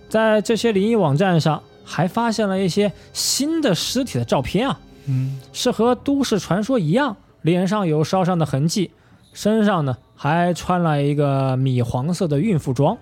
[0.09, 8.91] 在这些灵异网站上，还发现了一些新的尸体的照片啊，嗯，是和都市传说一样，脸上有烧伤的痕迹，
[9.33, 12.97] 身上呢还穿了一个米黄色的孕妇装。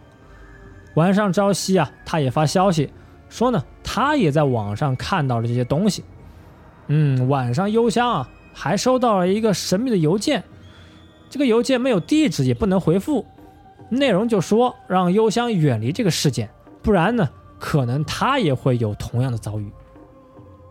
[0.95, 2.89] 晚上朝夕啊，他也发消息
[3.29, 6.03] 说呢，他也在网上看到了这些东西。
[6.87, 10.43] 嗯，晚上幽香啊还收到了一个神秘的邮件，
[11.29, 13.25] 这个邮件没有地址，也不能回复，
[13.89, 16.49] 内容就说让幽香远离这个事件，
[16.81, 19.69] 不然呢，可能他也会有同样的遭遇。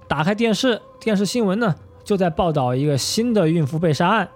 [0.09, 4.29] 打开电视，电视新闻呢就在报道一个新的孕妇被杀案，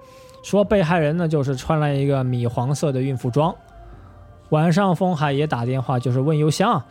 [0.42, 3.55] 说被害人呢就是穿了一个米黄色的孕妇装。
[4.50, 6.82] 晚上，风海也打电话，就是问幽香，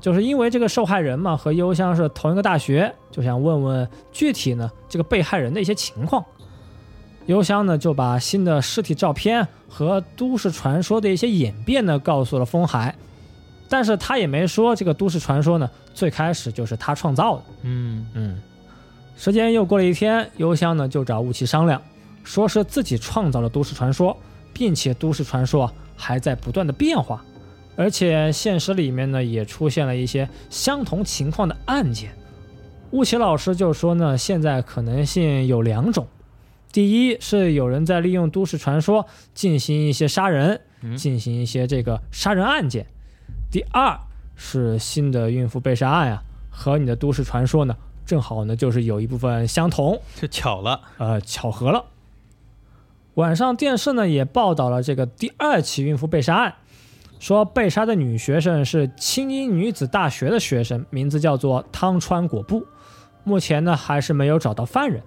[0.00, 6.24] 就是因为这个受害人嘛和幽香是同一个大学，就想问问具体呢这个被害人的一些情况。
[7.26, 12.96] 幽香呢就把新的尸体照片和都市传说的一些演变呢告诉了风海，
[13.72, 17.42] 但是他也没说这个都市传说呢最开始就是他创造的。
[17.62, 18.38] 嗯，嗯，
[19.16, 21.80] 时间又过了一天，邮箱呢就找雾奇商量，
[22.22, 24.14] 说是自己创造了都市传说，
[24.52, 27.24] 并且都市传说啊还在不断的变化，
[27.74, 32.10] 而且现实里面呢也出现了一些相同情况的案件。
[32.90, 36.06] 雾奇老师就说呢，现在可能性有两种，
[36.70, 42.84] 第一是有人在利用都市传说进行一些杀人，嗯进行一些这个杀人案件；
[43.52, 44.00] 第二
[44.34, 47.76] 是新的孕妇被杀案呀、和你的都市传说呢，
[48.06, 51.84] 正好呢就是有一部分相同，这巧了，呃，巧合了。
[53.14, 56.54] 晚上电视呢也报道了这个第二起孕妇被杀案，
[57.20, 62.66] 说被杀的女学生是青音女子大学的学生，名字叫做汤川果布，
[63.22, 65.02] 目前呢还是没有找到犯人。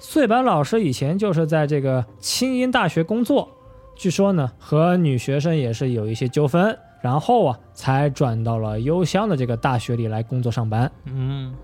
[0.00, 3.48] 穗坂老师以前就是在这个青音大学工作，
[3.94, 10.90] 据说呢和女学生也是有一些纠纷，然后啊才转到了幽香的这个大学里来工作上班。
[11.04, 11.54] 嗯，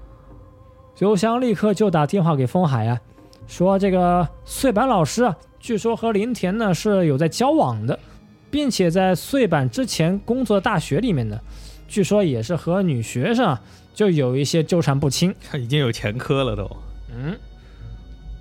[0.98, 3.00] 幽香立刻就打电话给风海啊，
[3.46, 7.98] 说这个碎板老师啊，据说和林田呢是有在交往的，
[8.50, 11.38] 并且在碎板之前工作的大学里面呢，
[11.88, 13.60] 据说也是和女学生啊
[13.92, 15.34] 就有一些纠缠不清。
[15.50, 16.70] 他 已经有前科了都。
[17.16, 17.36] 嗯，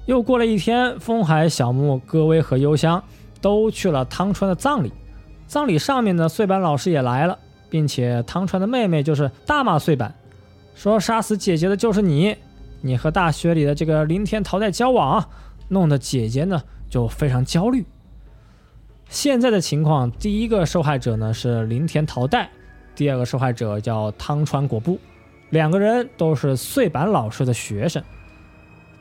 [0.06, 3.04] 又过了一天，风海、小木、戈威和幽香
[3.42, 4.92] 都去了汤川的葬礼。
[5.54, 7.38] 葬礼上面呢，碎板老师也来了，
[7.70, 10.16] 并且汤川的妹妹就是大骂碎板，
[10.74, 12.36] 说杀死姐姐的就是你，
[12.82, 15.24] 你和大学里的这个林田桃代交往，
[15.68, 17.86] 弄得姐姐呢就非常焦虑。
[19.10, 22.50] 现在的情况，第一个受害者呢是林田桃代，
[22.96, 24.98] 第二个受害者叫汤川果布，
[25.52, 28.02] 两个人都是碎板老师的学生。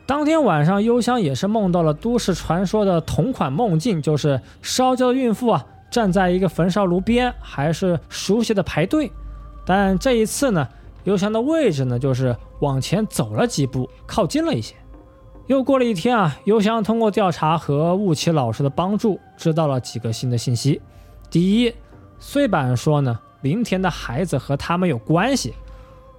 [0.04, 9.12] 当天晚上，幽香也是梦到了都市传说的同款梦境，就是烧焦的孕妇啊站在一个焚烧炉边，还是熟悉的排队。
[9.64, 10.66] 但这一次呢，
[11.04, 14.74] 幽香的位置呢就是往前走了几步，靠近了一些。
[15.48, 20.80] 又过了一天啊，幽香通过调查和雾奇老师的帮助，知道了几个新的信息。
[21.30, 21.74] 第一，
[22.18, 25.52] 碎板说呢，林田的孩子和他们有关系，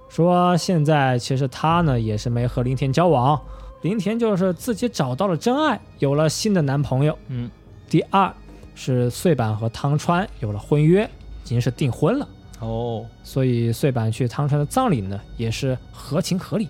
[0.08, 3.40] 说现在其实他呢也是没和林田交往。
[3.82, 7.18] 林田就是自己找到了真爱，有了新的男朋友。
[7.28, 7.50] 嗯，
[7.90, 8.32] 第二
[8.74, 11.04] 是穗坂和汤川有了婚约，
[11.44, 12.28] 已经是订婚了，
[12.60, 16.68] 哦，所以穗坂去汤川的葬礼呢也是合情合理。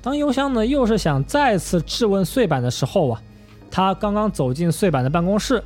[0.00, 3.22] 当幽香呢又是想再次质问穗坂的时候啊，
[3.70, 5.62] 他刚刚走进穗坂的办公室，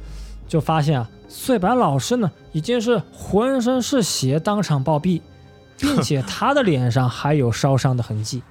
[0.46, 5.22] 就发现啊，穗坂老师呢已经是浑身是血，当场暴毙，
[5.78, 8.42] 并且他的脸上还有烧伤的痕迹。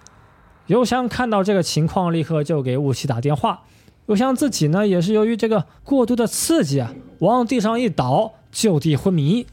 [0.68, 3.62] 幽香看到这个情况，立刻就给雾气打电话。
[4.08, 9.48] 幽香自己呢，也是由于这个过度的刺激啊，往地上一倒，就地昏迷。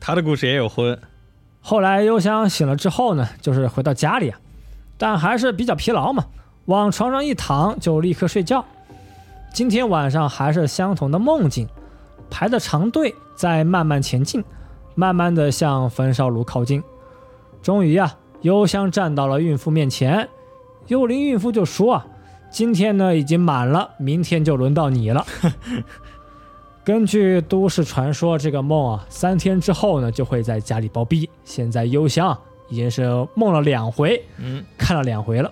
[0.00, 0.98] 他的故事也有昏。
[1.60, 4.40] 后来幽香醒了之后呢，就是回到家里啊，
[4.96, 6.24] 但还是比较疲劳嘛，
[6.64, 8.64] 往床上一躺就立刻睡觉。
[9.52, 11.68] 今天晚上还是相同的梦境，
[12.30, 14.42] 排着长队在慢慢前进，
[14.94, 16.82] 慢慢的向焚烧炉靠近。
[17.60, 20.28] 终于啊，幽香站到了孕妇面前，
[20.86, 22.06] 幽灵孕妇就说啊，
[22.52, 25.26] 今天呢已经满了，明天就轮到你了。
[26.84, 31.26] 根据都市传说，这个梦啊，三天之后呢就会在家里暴毙。
[31.44, 32.38] 现在幽香啊
[32.68, 35.50] 已经是梦了两回，嗯，看了两回了。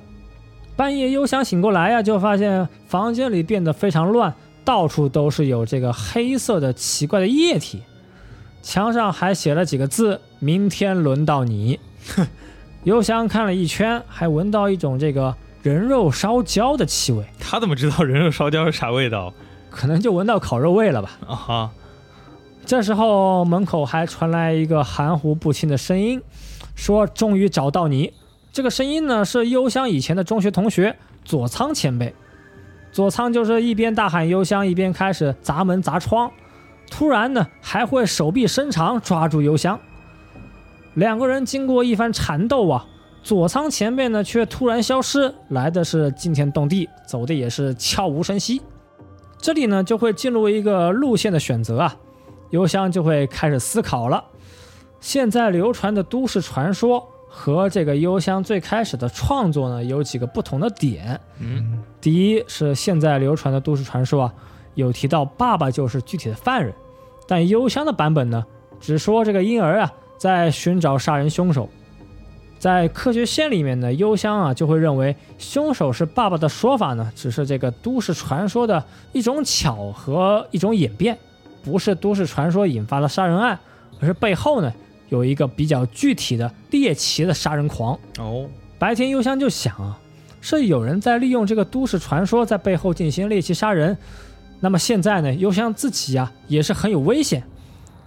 [0.77, 4.35] 半夜幽香醒过来呀、就发现房间里变得非常乱，
[4.65, 7.83] 到处都是有这个黑色的奇怪的液体，
[8.61, 11.81] 墙上还写了几个字：“明天轮到你。”
[12.85, 19.33] 幽香看了一圈，还闻到一种这个人肉烧焦的气味，他怎么知道人肉烧焦是啥味道
[19.71, 21.11] 可能就闻到烤肉味了吧。
[21.27, 21.71] 啊哈？
[22.65, 26.23] 这时候门口还传来一个含糊不清的声音，
[26.75, 28.13] 说：“终于找到你。”
[28.53, 32.15] 这个声音呢是幽香以前的中学同学佐仓前辈。
[32.93, 36.31] 佐仓就是一边大喊幽香，一边开始砸门砸窗，
[36.91, 39.79] 突然呢还会手臂伸长抓住幽香。
[40.95, 42.87] 两个人经过一番缠斗啊，
[43.23, 48.61] 佐仓前辈呢却突然消失，来的是惊天动地，走的也是悄无声息。
[49.39, 51.97] 这里呢就会进入一个路线的选择啊。
[52.51, 54.25] 幽香就会开始思考了。
[55.01, 61.21] 现在流传的都市传说和这个幽香最开始的创作呢，有几个不同的点。
[61.39, 64.35] 嗯，第一是现在流传的都市传说啊，
[64.75, 66.75] 有提到爸爸就是具体的犯人，
[67.29, 68.45] 但幽香的版本呢，
[68.81, 71.69] 只说这个婴儿啊在寻找杀人凶手。
[72.61, 81.19] 在科学线里面呢，幽香啊就会认为凶手是爸爸的说法呢，只是这个都市传说的一种巧合、一种演变。
[81.63, 83.59] 不是都市传说引发的杀人案，
[84.01, 84.73] 而是背后呢
[85.11, 87.99] 有一个比较具体的猎奇的杀人狂。
[88.19, 88.47] 哦，
[88.79, 89.99] 白天幽香就想啊，
[90.41, 93.97] 是有人在利用这个都市传说在背后进行猎奇杀人。
[94.61, 97.43] 那么现在呢，幽香自己啊也是很有危险，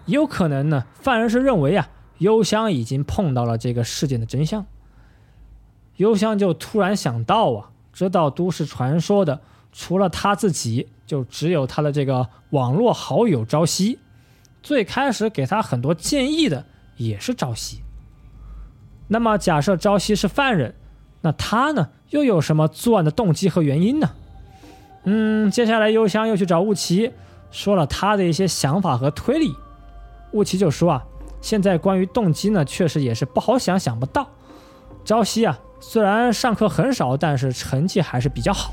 [0.05, 1.87] 也有可能呢，犯人是认为啊，
[2.23, 4.65] 幽香已经碰到了这个事件的真相。
[5.97, 9.41] 幽香就突然想到啊，知道都市传说的
[9.73, 13.99] 除了他自己，就只有他的这个网络好友朝夕。
[14.61, 16.65] 最开始给他很多建议的
[16.95, 17.81] 也是朝夕。
[19.09, 20.73] 那么假设朝夕是犯人，
[21.19, 24.11] 那他呢又有什么作案的动机和原因呢？
[25.03, 27.11] 嗯，接下来幽香又去找雾奇，
[27.51, 29.53] 说了他的一些想法和推理。
[30.31, 31.05] 雾奇就说啊，
[31.43, 34.25] 现在关于动机呢，确实也是不好想，想不到。
[35.03, 38.71] 朝夕啊，虽然上课很少，但是成绩还是比较好。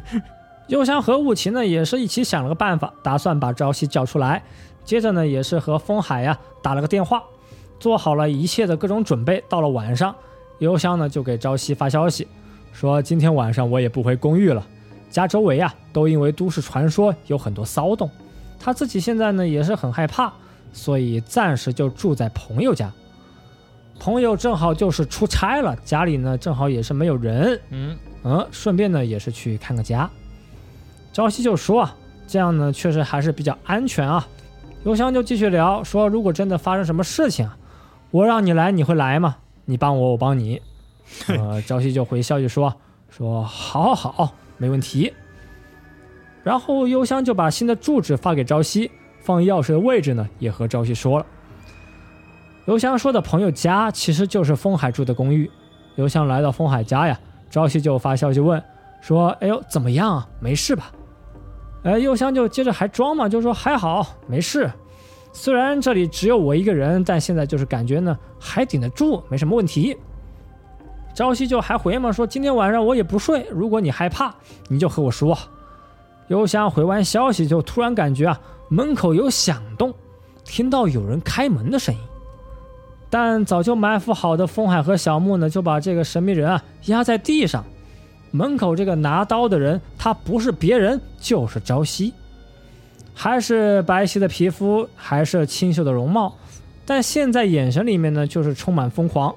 [0.68, 4.42] 幽香和雾奇呢，也是一起想了个办法，打算把朝夕叫出来。
[4.84, 7.22] 接着呢，也是和风海呀、打了个电话，
[7.80, 9.42] 做好了一切的各种准备。
[9.48, 10.14] 到了晚上，
[10.58, 12.28] 幽香呢就给朝夕发消息，
[12.74, 14.62] 说今天晚上我也不回公寓了，
[15.08, 18.10] 家周围啊都因为都市传说有很多骚动，
[18.60, 20.30] 他自己现在呢也是很害怕，
[20.72, 22.92] 所以暂时就住在朋友家。
[23.98, 30.10] 朋友正好就是出差了，家里呢正好也是没有人，嗯，嗯，顺便呢也是去看个家。
[31.12, 31.96] 朝夕就说啊，
[32.26, 34.26] 这样呢确实还是比较安全啊。
[34.84, 37.56] 邮箱就继续聊说，如果真的发生什么事情啊，
[38.10, 39.36] 我让你来，你会来吗？
[39.66, 40.60] 你帮我，我帮你。
[41.28, 42.74] 呃，朝夕就回消息说
[43.08, 45.12] 说好好好，没问题。
[46.42, 48.90] 然后邮箱就把新的住址发给朝夕，
[49.22, 51.26] 放钥匙的位置呢也和朝夕说了。
[52.66, 55.50] 幽香说的朋友家其实就是风海住的公寓。
[55.96, 57.18] 幽香来到风海家呀，
[57.50, 58.62] 朝夕就发消息问
[59.00, 60.28] 说：“哎呦，怎么样啊？
[60.40, 60.92] 没事吧？”
[61.84, 64.70] 哎，幽香就接着还装嘛，就说还好，没事。
[65.32, 69.96] 虽然这里只有我一个人，但现在就是感觉呢还顶得住，没什么问题。
[71.14, 74.34] 朝夕就还回嘛，说今天晚上我也不睡，如果你害怕，
[74.68, 75.36] 你就和我说。
[76.28, 78.40] 幽香回完消息就突然感觉啊
[78.72, 79.92] 门口有响动，
[80.44, 82.00] 听到有人开门的声音。
[83.10, 87.62] 但早就埋伏好的风海和小木呢，就把这个神秘人啊压在地上。
[88.30, 92.14] 门口这个拿刀的人，他不是别人，就是朝夕，
[93.12, 96.34] 还是白皙的皮肤，还是清秀的容貌，
[96.86, 99.34] 但现在眼神里面呢，就是充满疯狂。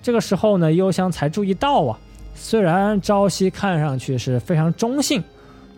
[0.00, 1.98] 这个时候呢，幽香才注意到啊，
[2.36, 5.20] 虽然朝夕看上去是非常中性，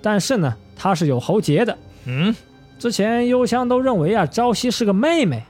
[0.02, 1.78] 但是呢，他是有喉结的。
[2.04, 2.34] 嗯，
[2.80, 5.44] 之前幽香都认为啊，朝夕是个妹妹，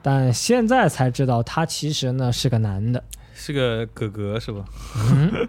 [0.00, 3.04] 但现在才知道他其实呢是个男的。
[3.34, 4.64] 是个哥哥是吧？
[4.96, 5.46] 嗯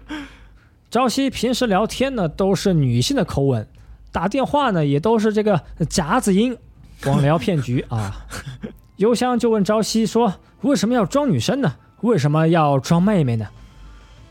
[0.90, 3.66] 朝夕平时聊天呢都是女性的口吻，
[4.12, 5.58] 打电话呢也都是这个
[5.88, 6.54] 夹子音，
[7.02, 8.26] 光聊骗局啊。
[8.96, 11.76] 幽香就问朝夕说：“为什么要装女生呢？
[12.02, 13.48] 为什么要装妹妹呢？”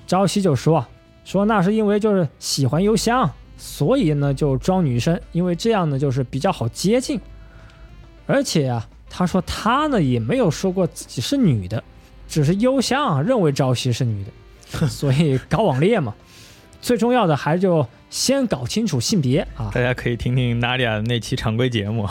[0.06, 0.86] 朝夕就说
[1.26, 3.32] ：“说那是因为就是喜欢幽香，
[3.64, 7.22] 所以呢就装女生，因为这样呢就是比较好接近。
[8.26, 11.84] 而且啊，他说他呢也没有说过自己是女的，
[12.28, 16.16] 只是幽香啊认为朝夕是女的， 所以搞网恋嘛。”
[16.82, 19.70] 最重要的还是就先搞清楚性别啊！
[19.72, 22.10] 大家可以听听娜迪亚的那期常规节目。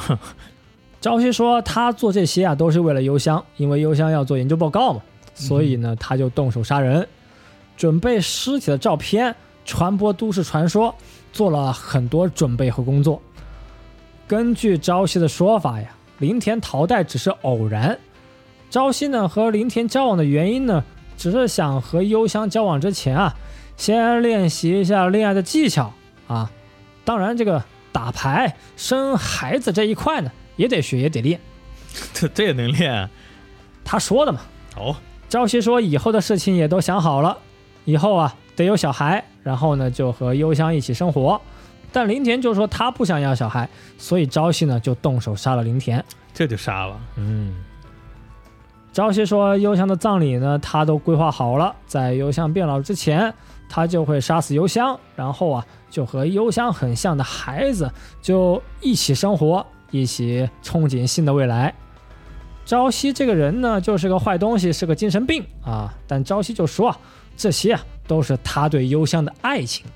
[1.03, 5.03] 朝夕说他做这些啊都是为了幽香，因为幽香要做研究报告嘛，
[5.35, 7.09] 所以呢他就动手杀人，
[7.77, 9.35] 准备尸体的照片，
[9.65, 10.95] 传播都市传说，
[11.33, 13.21] 做了很多准备和工作。
[14.27, 17.99] 根据朝夕的说法呀，林田逃代只是偶然，
[18.71, 20.85] 朝夕呢和林田交往的原因呢，
[21.17, 23.35] 只是想和幽香交往之前啊。
[23.77, 25.93] 先练习一下恋爱的技巧
[26.27, 26.51] 啊。
[27.03, 31.41] 当然，这个打牌、生孩子这一块呢，也得学，也得练。
[32.13, 33.11] 这这也能练啊？
[33.83, 34.41] 他说的嘛。
[34.77, 34.95] 哦，
[35.31, 37.39] 朝夕说以后的事情也都想好了，
[37.87, 41.41] 以后啊得有小孩，然后呢就和幽香一起生活。
[41.93, 43.69] 但林田就说他不想要小孩，
[43.99, 46.05] 所以朝夕呢就动手杀了林田。
[46.33, 47.01] 这就杀了。
[47.17, 47.55] 嗯，
[48.93, 53.35] 朝夕说幽香的葬礼呢他都规划好了，在幽香变老之前，
[53.69, 57.91] 他就会杀死幽香，然后啊就和幽香很像的孩子
[58.23, 61.75] 就一起生活，一起憧憬新的未来。
[62.65, 65.93] 朝夕这个人呢，就是个坏东西，是个精神病啊。
[66.07, 66.99] 但朝夕就说啊，
[67.41, 69.87] 这些啊都是他对幽香的爱情。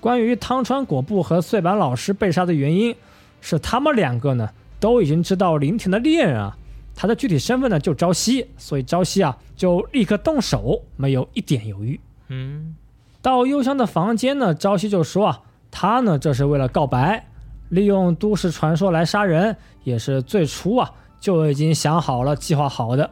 [0.00, 2.92] 关于汤川果布和碎板老师被杀的原因，
[3.40, 6.58] 是他们两个呢都已经知道林田的恋人啊，
[6.96, 12.00] 他的具体身份呢就朝夕，所以朝夕啊就立刻动手，没有一点犹豫。
[12.26, 12.74] 嗯，
[13.22, 17.24] 到幽香的房间呢，朝夕就说啊，他呢这是为了告白，
[17.68, 23.08] 利用都市传说来杀人，也是最初啊就已经想好了、计划好的。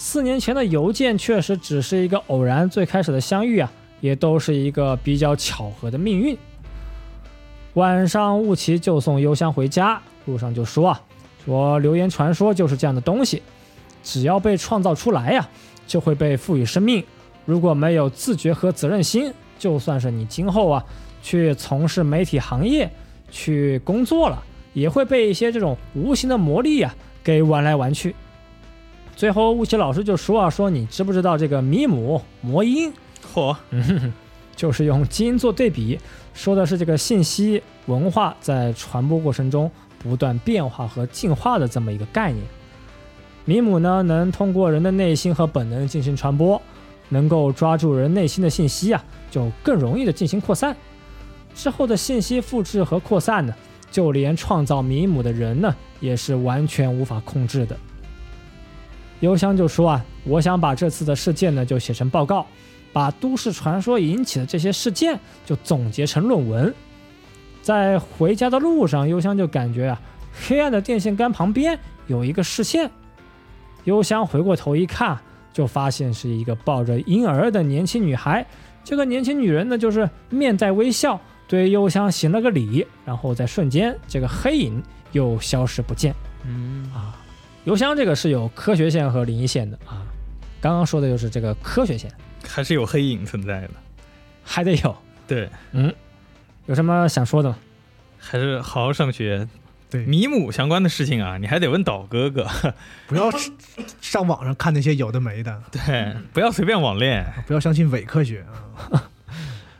[0.00, 3.68] 四年前的邮件确实只是一个偶然，最开始的相遇啊，
[4.00, 6.38] 也都是一个比较巧合的命运。
[7.74, 11.00] 晚上，雾崎就送幽香回家，路上就说啊，
[11.44, 13.42] 说流言传说就是这样的东西，
[14.04, 15.48] 只要被创造出来呀、
[15.84, 17.02] 就会被赋予生命。
[17.44, 20.84] 如果没有自觉和责任心，就算是你今后啊
[21.24, 22.88] 去从事媒体行业
[23.32, 24.40] 去工作了，
[24.74, 26.94] 也会被一些这种无形的魔力啊
[27.24, 28.14] 给玩来玩去。
[29.18, 32.92] 最后，雾崎老师就说啊，说你知不知道这个米姆魔音？
[33.34, 34.12] 嚯，嗯哼哼，
[34.54, 35.98] 就是用基因做对比，
[36.34, 42.46] 说的是这个信息文化在传播过程中不断变化和进化的这么一个概念。
[43.44, 46.62] 米姆呢，能通过人的内心和本能进行传播，
[47.08, 50.76] 能够抓住人内心的信息啊，就更容易的进行扩散。
[51.56, 53.52] 之后的信息复制和扩散呢，
[53.90, 57.76] 就连创造米姆的人呢，也是完全无法控制的。
[59.20, 62.46] 幽香就说啊，我想把这次的事件呢，就写成报告。
[62.90, 66.74] 把都市传说引起的这些事件就总结成论文。
[67.60, 70.00] 在回家的路上，幽香就感觉啊，
[70.32, 72.90] 黑暗的电线杆旁边有一个视线。
[73.84, 75.18] 幽香回过头一看，
[75.52, 78.44] 就发现是一个抱着婴儿的年轻女孩。
[78.82, 86.14] 这个年轻女人呢，就是面带微笑，对幽香行了个礼，然后在瞬间，这个黑影又消失不见。
[86.46, 87.17] 嗯啊，
[87.68, 90.00] 幽香这个是有科学线和灵异线的啊。
[90.58, 92.10] 刚刚说的就是这个科学线。
[92.46, 93.70] 还是有黑影存在的。
[94.42, 94.96] 还得有，
[95.26, 95.94] 对，嗯
[96.64, 97.58] 有什么想说的吗？
[98.18, 99.46] 还是好好上学。
[99.90, 102.46] 对米姆相关的事情啊，你还得问岛哥哥。
[103.06, 103.30] 不要
[104.00, 107.26] 上网上看那些有的没的，对，不要随便网恋。
[107.46, 108.46] 不要相信伪科学
[108.90, 109.10] 啊。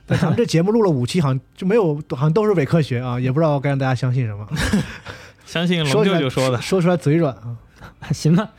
[0.04, 4.46] 但咱们这节目录了五期，好像就没有，好像都是伪科学啊，也不知道该让大家相信什么。
[5.46, 7.56] 相信龙舅舅说的，说出来嘴软啊。
[8.14, 8.50] 行吧，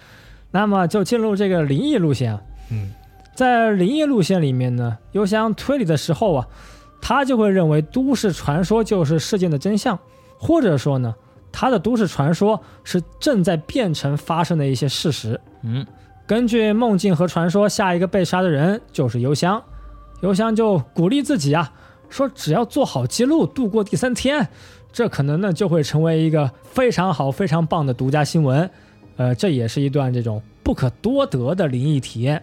[0.52, 2.42] 那么就进入这个灵异路线啊。
[2.72, 2.92] 嗯，
[3.36, 6.48] 在灵异路线里面呢，幽香推理的时候啊，
[7.02, 9.98] 他就会认为都市传说就是事件的真相，
[10.38, 11.16] 或者说呢，
[11.52, 15.40] 他的都市传说是正在变成发生的一些事实。
[15.64, 15.86] 嗯，
[16.28, 19.62] 根据梦境和传说，下一个被杀的人就是幽香。
[20.22, 21.72] 邮箱就鼓励自己啊，
[22.10, 24.48] 说只要做好记录，度过第三天，
[24.92, 28.70] 这可能呢就会成为一个非常好、非常棒的独家新闻。
[29.20, 32.42] 呃，这也是一段这种不可多得的灵异体验。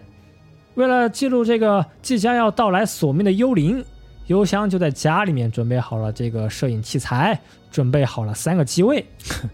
[0.75, 3.83] 为了记录这个即将要到来索命的幽灵，
[4.27, 7.41] 幽香就在家里面准备好了这个摄影器材，
[7.71, 9.03] 准备好了三个机位，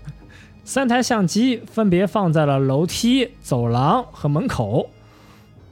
[0.66, 4.90] 三台相机分别放在了楼梯、走廊和门口。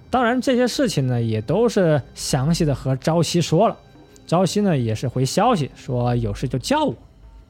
[0.10, 3.78] 当然，这些事情呢也都是详细的和朝夕说了。
[4.26, 6.95] 朝夕呢也是回消息说有事就叫我。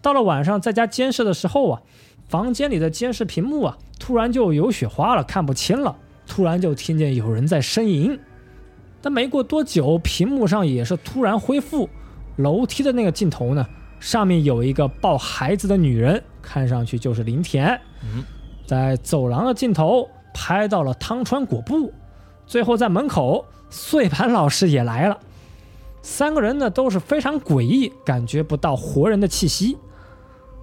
[0.02, 1.82] 到了晚上在家监视的时候啊，
[2.32, 5.94] 房间里的监视屏幕啊突然就有雪花了，看不清了。
[6.26, 8.18] 突然就听见有人在呻吟，
[9.02, 11.90] 但没过多久，屏幕上也是突然恢复。
[12.38, 13.68] 楼梯的那个镜头呢，
[14.00, 17.78] 上面有一个抱孩子的女人，看上去就是林田。
[18.02, 18.24] 嗯，
[18.66, 21.92] 在走廊的镜头拍到了汤川果布，
[22.48, 25.20] 最后在门口，碎盘老师也来了。
[26.02, 29.78] 三个人呢都是非常诡异，感觉不到活人的气息。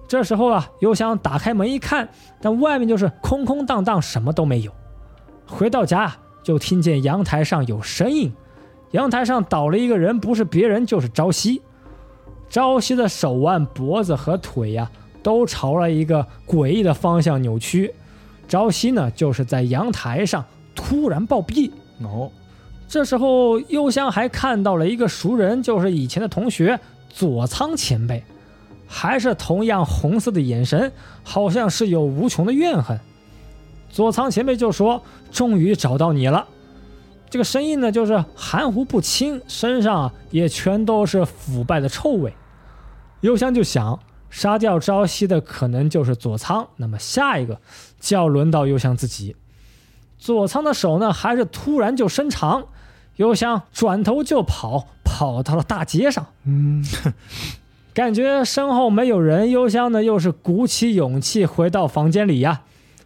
[0.09, 2.09] 这时候啊，又想打开门一看，
[2.41, 4.71] 但外面就是空空荡荡，什么都没有。
[5.45, 6.11] 回到家
[6.41, 8.33] 就听见阳台上有声音，
[8.89, 11.61] 阳台上倒了一个人，不是别人就是朝夕。
[12.49, 14.89] 朝夕的手腕、脖子和腿呀、
[15.21, 17.93] 都朝了一个诡异的方向扭曲。
[18.47, 21.69] 朝夕呢，就是在阳台上突然暴毙。
[22.01, 22.31] 哦，
[22.87, 26.79] 这时候，幽香还看到了一个熟人，就是以前的同学
[27.09, 28.23] 佐仓前辈，
[28.91, 30.91] 还是同样红色的眼神，
[31.23, 32.99] 好像是有无穷的怨恨。
[33.91, 36.47] 佐仓前辈就说：“终于找到你了。”
[37.29, 42.33] 这个声音呢，就是含糊不清，身上也全都是腐败的臭味。
[43.21, 43.99] 幽香就想，
[44.31, 47.61] 杀掉朝夕的可能就是佐仓，那么下一个
[47.99, 49.35] 就要轮到幽香自己。
[50.17, 52.65] 佐仓的手呢，还是突然就伸长，
[53.17, 56.25] 幽香转头就跑，跑到了大街上。
[56.45, 56.83] 嗯，
[57.99, 62.61] 感觉身后没有人，幽香呢又是鼓起勇气回到房间里呀。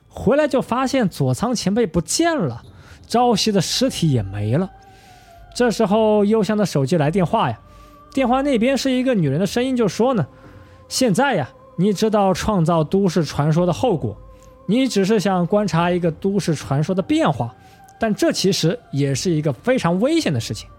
[0.08, 2.62] 回来就发现佐仓前辈不见了，
[3.08, 4.70] 朝夕的尸体也没了。
[5.56, 7.60] 这时候幽香的手机来电话呀，
[8.14, 10.28] 电话那边是一个女人的声音，就说呢
[10.88, 14.16] ：“现在呀，你知道创造都市传说的后果，
[14.68, 17.52] 你只是想观察一个都市传说的变化，
[18.00, 20.70] 但这其实也是一个非常危险的事情。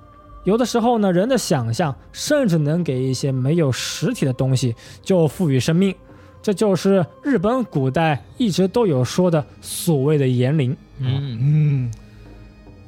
[0.44, 5.94] 有的时候呢，人的想象甚至能给一些没有实体的东西就赋予生命。”
[6.42, 10.76] 这就是日本古代一直都有说的所谓的言灵。
[10.98, 11.92] 嗯，嗯，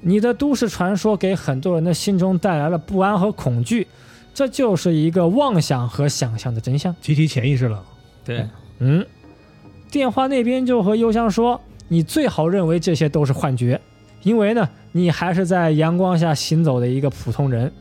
[0.02, 3.86] 你的都市传说给很多人的心中带来了不安和恐惧，
[4.34, 6.94] 这就是一个妄想和想象的真相。
[7.00, 7.82] 集体潜意识了。
[8.22, 8.46] 对，
[8.80, 9.06] 嗯，
[9.90, 11.58] 电话那边就和幽香说，
[11.88, 13.80] 你最好认为这些都是幻觉，
[14.26, 17.72] 因为呢，你还是在阳光下行走的一个普通人。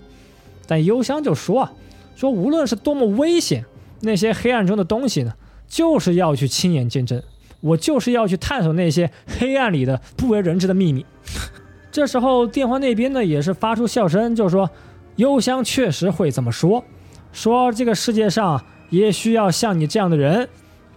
[0.67, 1.73] 但幽香就说啊，
[2.15, 3.65] 说无论是多么危险，
[4.01, 5.33] 那些黑暗中的东西呢，
[5.67, 7.19] 就是要去亲眼见证，
[7.61, 9.09] 我就是要去探索那些
[9.39, 11.03] 黑暗里的不为人知的秘密。
[11.91, 14.69] 这时候电话那边呢也是发出笑声，就说
[15.15, 16.83] 幽香确实会这么说，
[17.33, 20.47] 说这个世界上也需要像你这样的人，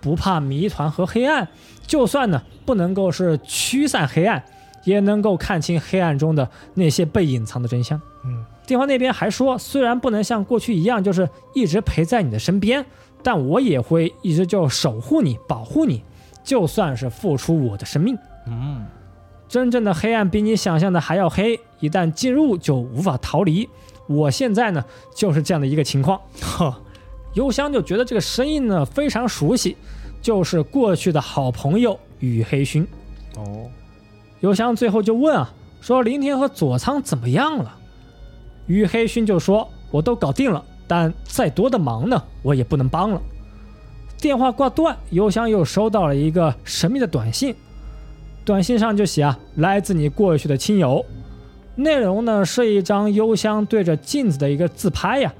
[0.03, 1.49] 不怕谜团和黑暗，
[1.87, 4.45] 就算呢不能够是驱散黑暗，
[4.89, 8.01] 也能够看清黑暗中的那些被隐藏的真相。
[8.25, 12.85] 嗯，电话那边还说，虽然不能像过去一样，就是一直陪在你的身边，
[13.23, 16.03] 但我也会一直就守护你、保护你，
[16.43, 18.17] 就算是付出我的生命。
[18.47, 18.87] 嗯，
[19.49, 23.69] 真正的黑暗比你想象的还要黑，一旦进入就无法逃离。
[24.07, 24.83] 我现在呢
[25.15, 26.19] 就是这样的一个情况。
[26.41, 26.81] 哈，
[27.35, 29.77] 幽香就觉得这个声音呢非常熟悉，
[30.23, 32.87] 就是过去的好朋友羽黑勋。
[33.37, 33.71] 哦，
[34.41, 37.75] 幽香最后就问啊，说林田和佐仓怎么样了？
[38.67, 43.21] 羽黑勋就说：“我都搞定了，但再多的忙呢，我也不能帮了。”
[44.21, 47.55] 电话挂断，幽香又收到了一个神秘的短信，
[48.45, 51.05] 短信上就写啊，来自你过去的亲友。
[51.77, 55.33] 内容呢是一张幽香对着镜子的一个自拍呀，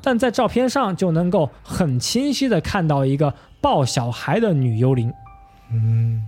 [0.00, 5.12] 但在照片上就能够很清晰的看到一个抱小孩的女幽灵。
[5.72, 6.22] 嗯，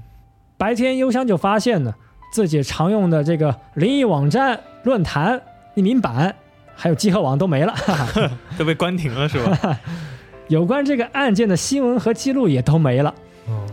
[0.58, 1.94] 白天幽香就发现呢，
[2.32, 5.40] 自己常用的这个灵异网站、论坛、
[5.76, 6.34] 匿名版，
[6.74, 7.74] 还有集合网都没了，
[8.58, 9.78] 都被关停了是吧？
[10.48, 13.14] 有关这个案件的新闻和记录也都没了，
[13.46, 13.64] 哦，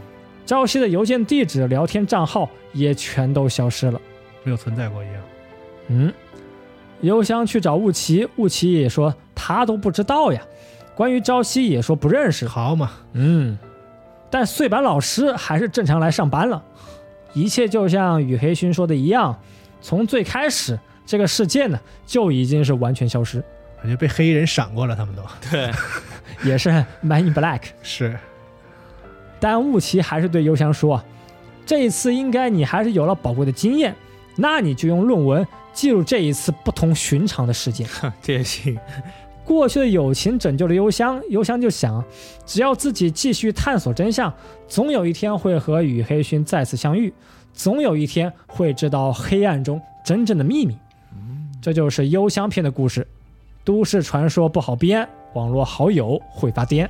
[0.45, 3.99] 朝夕的邮件地址、聊天账号也全都消失了。
[4.43, 5.15] 没有存在过一样。
[5.87, 6.13] 嗯，
[7.01, 10.41] 邮箱去找雾奇，雾奇也说他都不知道呀。
[10.95, 12.45] 关于朝夕也说不认识。
[12.47, 13.57] 好嘛，嗯，
[14.29, 16.61] 但碎板老师还是正常来上班了。
[17.33, 19.37] 一切就像羽黑勋说的一样，
[19.81, 23.43] 从最开始这个世界呢就已经是完全消失，
[23.81, 25.71] 感觉被黑衣人闪过了，他们都对，
[26.43, 26.69] 也是
[27.01, 27.61] Man in Black。
[27.81, 28.17] 是。
[29.39, 31.01] 但雾奇还是对幽香说
[31.65, 33.95] ：“这一次应该你还是有了宝贵的经验，
[34.35, 37.87] 那你就用论文记录这一次不同寻常的事件。
[38.01, 38.77] ”哼这也行。
[39.49, 42.05] 过去的友情拯救了幽香，幽香就想，
[42.45, 44.31] 只要自己继续探索真相，
[44.67, 47.11] 总有一天会和羽黑勋再次相遇，
[47.51, 50.77] 总有一天会知道黑暗中真正的秘密。
[51.59, 53.07] 这就是幽香篇的故事。
[53.63, 56.87] 都市传说不好编，网络好友会发癫。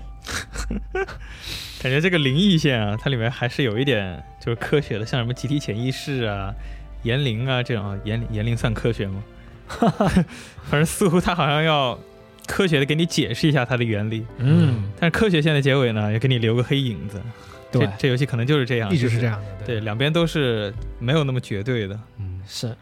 [1.82, 6.54] 感觉这个灵异线啊，它里面还是有一点就是科学的，像什么集体潜意识啊、
[7.04, 9.24] 言灵啊这种啊，言言灵算科学吗？
[10.70, 11.98] 反正似乎它好像要
[12.50, 17.22] 科学的给你解释一下它的原理，嗯，但是科学线的结尾呢，也给你留个黑影子。
[17.72, 19.40] 对这，这游戏可能就是这样，一直是这样。
[19.64, 21.98] 对，两边都是没有那么绝对的。
[22.18, 22.76] 嗯，是。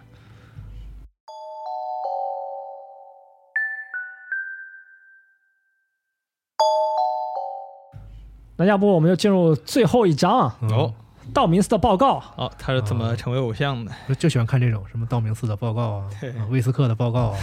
[8.55, 10.93] 那要不我们就进入最后一章啊，嗯哦，
[11.33, 12.21] 道明寺的报告。
[12.35, 13.91] 哦，他是怎么成为偶像的？
[14.07, 16.05] 我就喜欢看这种什么道明寺的报告啊，
[16.39, 17.37] 啊威斯克的报告啊，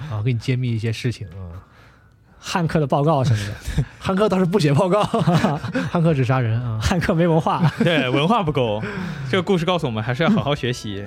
[0.10, 1.62] 啊，给你揭秘一些事情啊。
[2.42, 3.38] 汉克的报告什么
[3.76, 6.78] 的， 汉克倒是不写报告，汉克只杀人啊。
[6.80, 7.70] 汉克没文化。
[7.78, 8.82] 对，文化不够。
[9.30, 11.06] 这个故事告诉我们，还是要好好学习。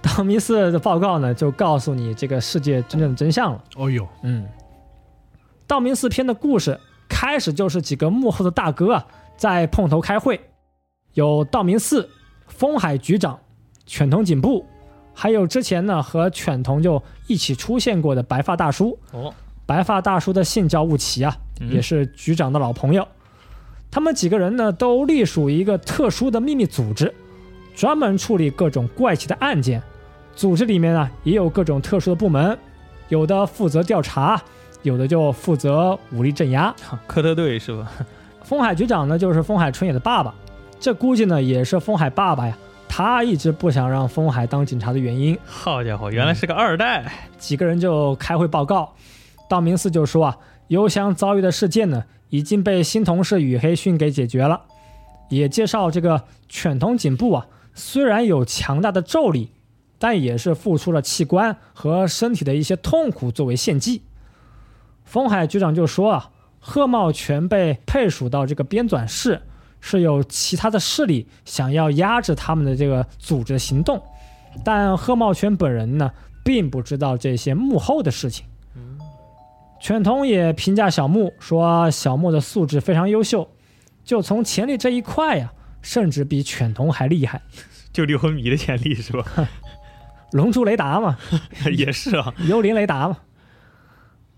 [0.00, 3.64] 道明寺的报告呢，就告诉你这个世界真正的真相了。
[3.74, 4.46] 哦呦，嗯，
[5.66, 6.78] 道明寺篇的故事
[7.08, 9.04] 开始就是几个幕后的大哥啊，
[9.36, 10.40] 在碰头开会，
[11.14, 12.08] 有道明寺、
[12.46, 13.38] 风海局长、
[13.86, 14.64] 犬童警部，
[15.12, 18.98] 还有之前呢和犬童就一起出现过的白发大叔。
[19.12, 19.32] 哦，
[19.64, 23.06] 白发大叔的姓叫雾奇啊，嗯也是局长的老朋友。
[23.90, 27.14] 他们几个人呢，都隶属于一个特殊的秘密组织，
[27.76, 29.80] 专门处理各种怪奇的案件。
[30.34, 32.58] 组织里面呢，也有各种特殊的部门，
[33.08, 34.42] 有的负责调查，
[34.82, 36.74] 有的就负责武力镇压。
[37.06, 37.92] 科特队是吧？
[38.42, 40.34] 风海局长呢，就是风海春野的爸爸，
[40.84, 42.54] 这估计呢也是风海爸爸呀，
[42.86, 45.34] 他一直不想让风海当警察的原因。
[45.46, 47.10] 好家伙，原来是个二代。
[47.38, 48.92] 几个人就开会报告，
[49.48, 50.36] 道明寺就说啊，
[50.68, 54.60] 邮箱遭遇的事件呢已经被新同事雨黑训给解决了，
[55.30, 59.52] 也介绍这个犬童警部啊，虽然有强大的咒力，
[59.98, 64.02] 但也是付出了器官和身体的一些痛苦作为献祭。
[65.02, 66.30] 风海局长就说啊，
[66.60, 69.40] 贺茂全被配属到这个编纂室，
[69.86, 74.02] 是有其他的势力想要压制他们的这个组织的行动，
[74.64, 76.10] 但贺茂全本人呢，
[76.42, 78.46] 并不知道这些幕后的事情。
[79.78, 83.46] 犬童也评价小木说，小木的素质非常优秀，
[84.02, 85.52] 就从潜力这一块呀，
[85.82, 87.42] 甚至比犬童还厉害。
[87.92, 89.22] 就六魂迷的潜力是吧？
[90.32, 91.18] 龙珠雷达嘛，
[91.76, 92.32] 也是啊。
[92.48, 93.18] 幽灵雷达嘛。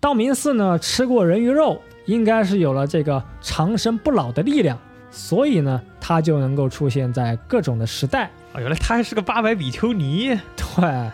[0.01, 4.77] 道明寺呢，吃过人鱼肉，应该是有了这个长生不老的力量，
[5.11, 8.31] 所以呢，他就能够出现在各种的时代。
[8.53, 10.39] 哦，原来他还是个八百比丘尼。
[10.57, 11.11] 对，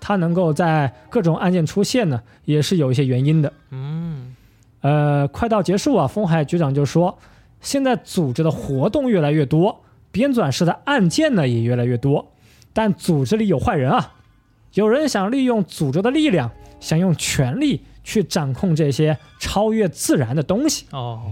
[0.00, 3.52] 他能够在各种案件出现呢，也是有一些原因的。
[3.70, 4.34] 嗯，
[4.80, 7.18] 呃，快到结束啊，风海局长就说，
[7.60, 12.32] 现在组织的活动越来越多，编纂式的案件呢也越来越多，
[12.72, 14.14] 但组织里有坏人啊，
[14.74, 16.50] 有人想利用组织的力量，
[16.80, 20.86] 想用权力去掌控这些超越自然的东西。
[20.90, 21.22] 哦，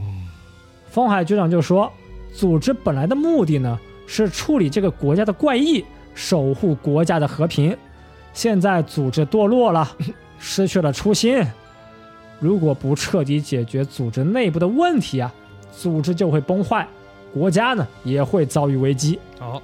[0.90, 1.92] 风海局长就说，
[2.32, 5.84] 组织本来的目的呢是处理这个国家的怪异，
[6.14, 7.76] 守护国家的和平。
[8.32, 9.88] 现在组织堕落了，
[10.38, 11.44] 失去了初心。
[12.38, 15.32] 如果不彻底解决组织内部的问题啊，
[15.76, 16.86] 组织就会崩坏，
[17.34, 19.18] 国家呢也会遭遇危机。
[19.40, 19.60] 哦，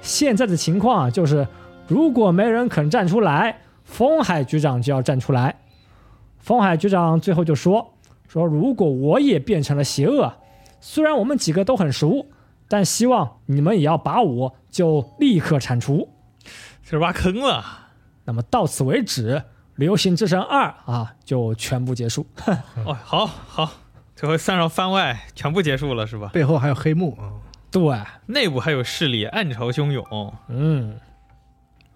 [0.00, 1.46] 现在的情况啊，就是
[1.86, 5.54] 如果没人肯站出来，风海局长就要站出来。
[6.38, 7.92] 风海局长最后就说
[8.28, 10.32] ：“说如果我也变成了邪恶，
[10.88, 12.28] 虽然我们几个都很熟，
[12.68, 16.08] 但希望你们也要把我就立刻铲除。
[16.84, 17.88] 这是挖坑了。
[18.24, 19.34] 那么到此为止，
[19.74, 22.24] 《流行之神二》啊就全部结束。
[22.86, 23.72] 哦，好好，
[24.14, 26.30] 这回三少番外全部结束了是吧？
[26.32, 27.34] 背后还有黑幕啊。
[27.72, 27.82] 对，
[28.26, 30.32] 内部还有势力，暗潮汹涌。
[30.46, 31.00] 嗯，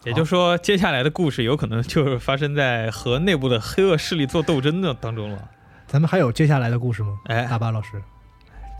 [0.02, 5.48] 也就是说，接下来的故事有可能就是发生在和内部的黑恶势力做斗争的当中了。
[5.86, 7.16] 咱们还有接下来的故事吗？
[7.26, 8.02] 哎大巴老师，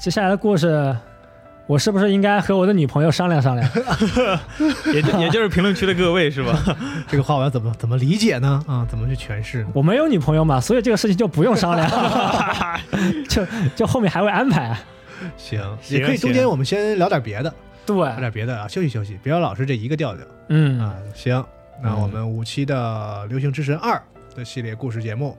[0.00, 0.96] 接下来的故事，
[1.66, 3.70] 我是不是应该和我的女朋友商量商量？
[4.94, 6.58] 也就也就是评论区的各位是吧？
[7.06, 8.64] 这个话我要怎么怎么理解呢？
[8.66, 9.66] 啊，怎么去诠释？
[9.74, 11.86] 我没有女朋友嘛，所以这个事情就不用商量，
[13.28, 13.46] 就
[13.76, 14.74] 就后面还会安排。
[15.36, 17.52] 行，行也可以中间我们先聊点别的，
[17.84, 20.96] 对，聊点别的啊，休息休息，不要老是这一个调调嗯啊。
[21.14, 21.44] 行，
[21.82, 24.02] 那我们五期的《流行之神二》
[24.36, 25.36] 的系列故事节目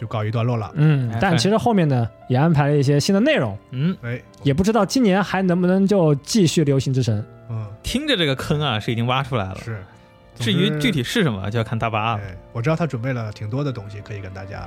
[0.00, 0.70] 就告一段落了。
[0.76, 7.22] 嗯哎，但其实后面呢也安排了一些新的内容，嗯，哎，也不知道今年还能不能就继续流行之神。
[7.50, 9.56] 嗯，听着这个坑啊是已经挖出来了。
[9.62, 9.84] 是。
[10.36, 12.20] 至于具体是什么，就要看大巴了。
[12.24, 14.66] 哎，我知道他准备了挺多的东西可以跟大家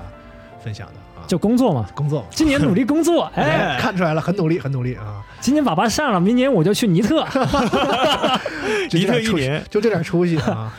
[0.64, 1.26] 分享的啊。
[1.26, 5.24] 就工作嘛，工作，今年努力工作， 哎，哎，看出来了，很努力，很努力啊！
[5.40, 7.26] 今年粑粑上了，明年我就去尼特，
[8.94, 10.72] 尼特一年，就这点出息啊！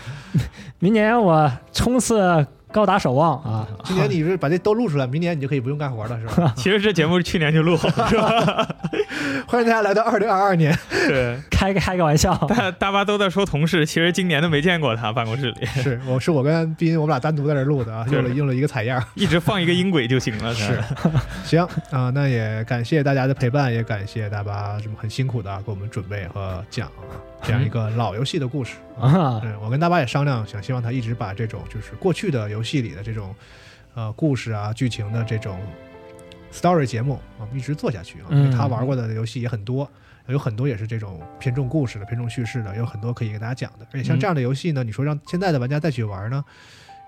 [0.78, 6.52] 明年我冲刺高达守望啊，今年你是把这都录出来，明年你就可以不用干活了，是吧？
[6.58, 8.68] 其实这节目是去年就录好了，是吧？
[9.46, 19.00] 欢迎大家来到二零二二年，对， 开个开个玩笑，大大巴都在说同事，其实今年都没见过他办公室里，是我是我跟斌，我们俩单独在这录的啊，用了用了一个采样。
[19.14, 20.52] 一直放一个音轨就行了。
[20.54, 20.82] 是，
[21.44, 27.06] 行啊，那也感谢大家的陪伴，也感谢大巴这么很辛苦的啊给我们准备和讲啊
[27.44, 28.76] 这样一个老游戏的故事。
[28.98, 33.34] 啊，嗯，我跟大巴也商量，想希望他一直把这种就是过去的游戏里的这种
[33.94, 35.60] 呃故事啊、剧情的这种
[36.52, 38.26] story 节目啊，一直做下去啊。
[38.30, 39.88] 因为他嗯玩过的游戏也很多，
[40.26, 43.86] 有很多也是这种偏重故事的、偏重叙事的，有很多可以给大家讲的。
[43.92, 46.44] 而且像这样的游戏呢，你说让现在的玩家再去玩呢，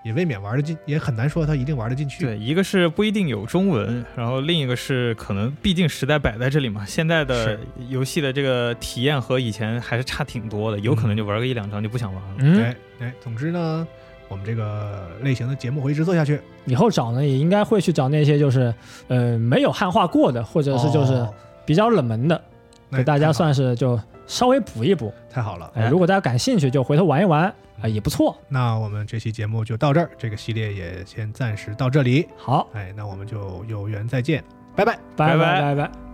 [0.03, 2.23] 也未免玩得进，也很难说他一定玩得进去。
[2.23, 7.57] 对，一个是不一定有中文，然后另一个是可能，毕竟时代摆在这里嘛，现在的
[7.89, 12.35] 游戏的这个体验和以前还是差挺多的，有可能就玩个一两张就不想玩了。
[12.39, 13.87] 嗯，哎哎，总之呢，
[14.27, 18.73] 我们这个类型的节目会一直做下去，以后找呢也应该会去找那些就是
[19.07, 21.33] 呃没有汉化过的，或者是就是哦。
[21.65, 22.41] 比较冷门的，
[22.87, 25.11] 那给大家算是就稍微补一补。
[25.29, 25.71] 太好了。
[25.73, 27.51] 哎，如果大家感兴趣，就回头玩一玩
[27.81, 28.37] 啊，也不错。
[28.47, 32.27] 那我们这期节目就到这儿，这个系列也先暂时到这里。
[32.37, 34.43] 好，哎，那我们就有缘再见，
[34.75, 34.95] 拜拜。
[35.15, 36.06] 拜拜拜拜拜。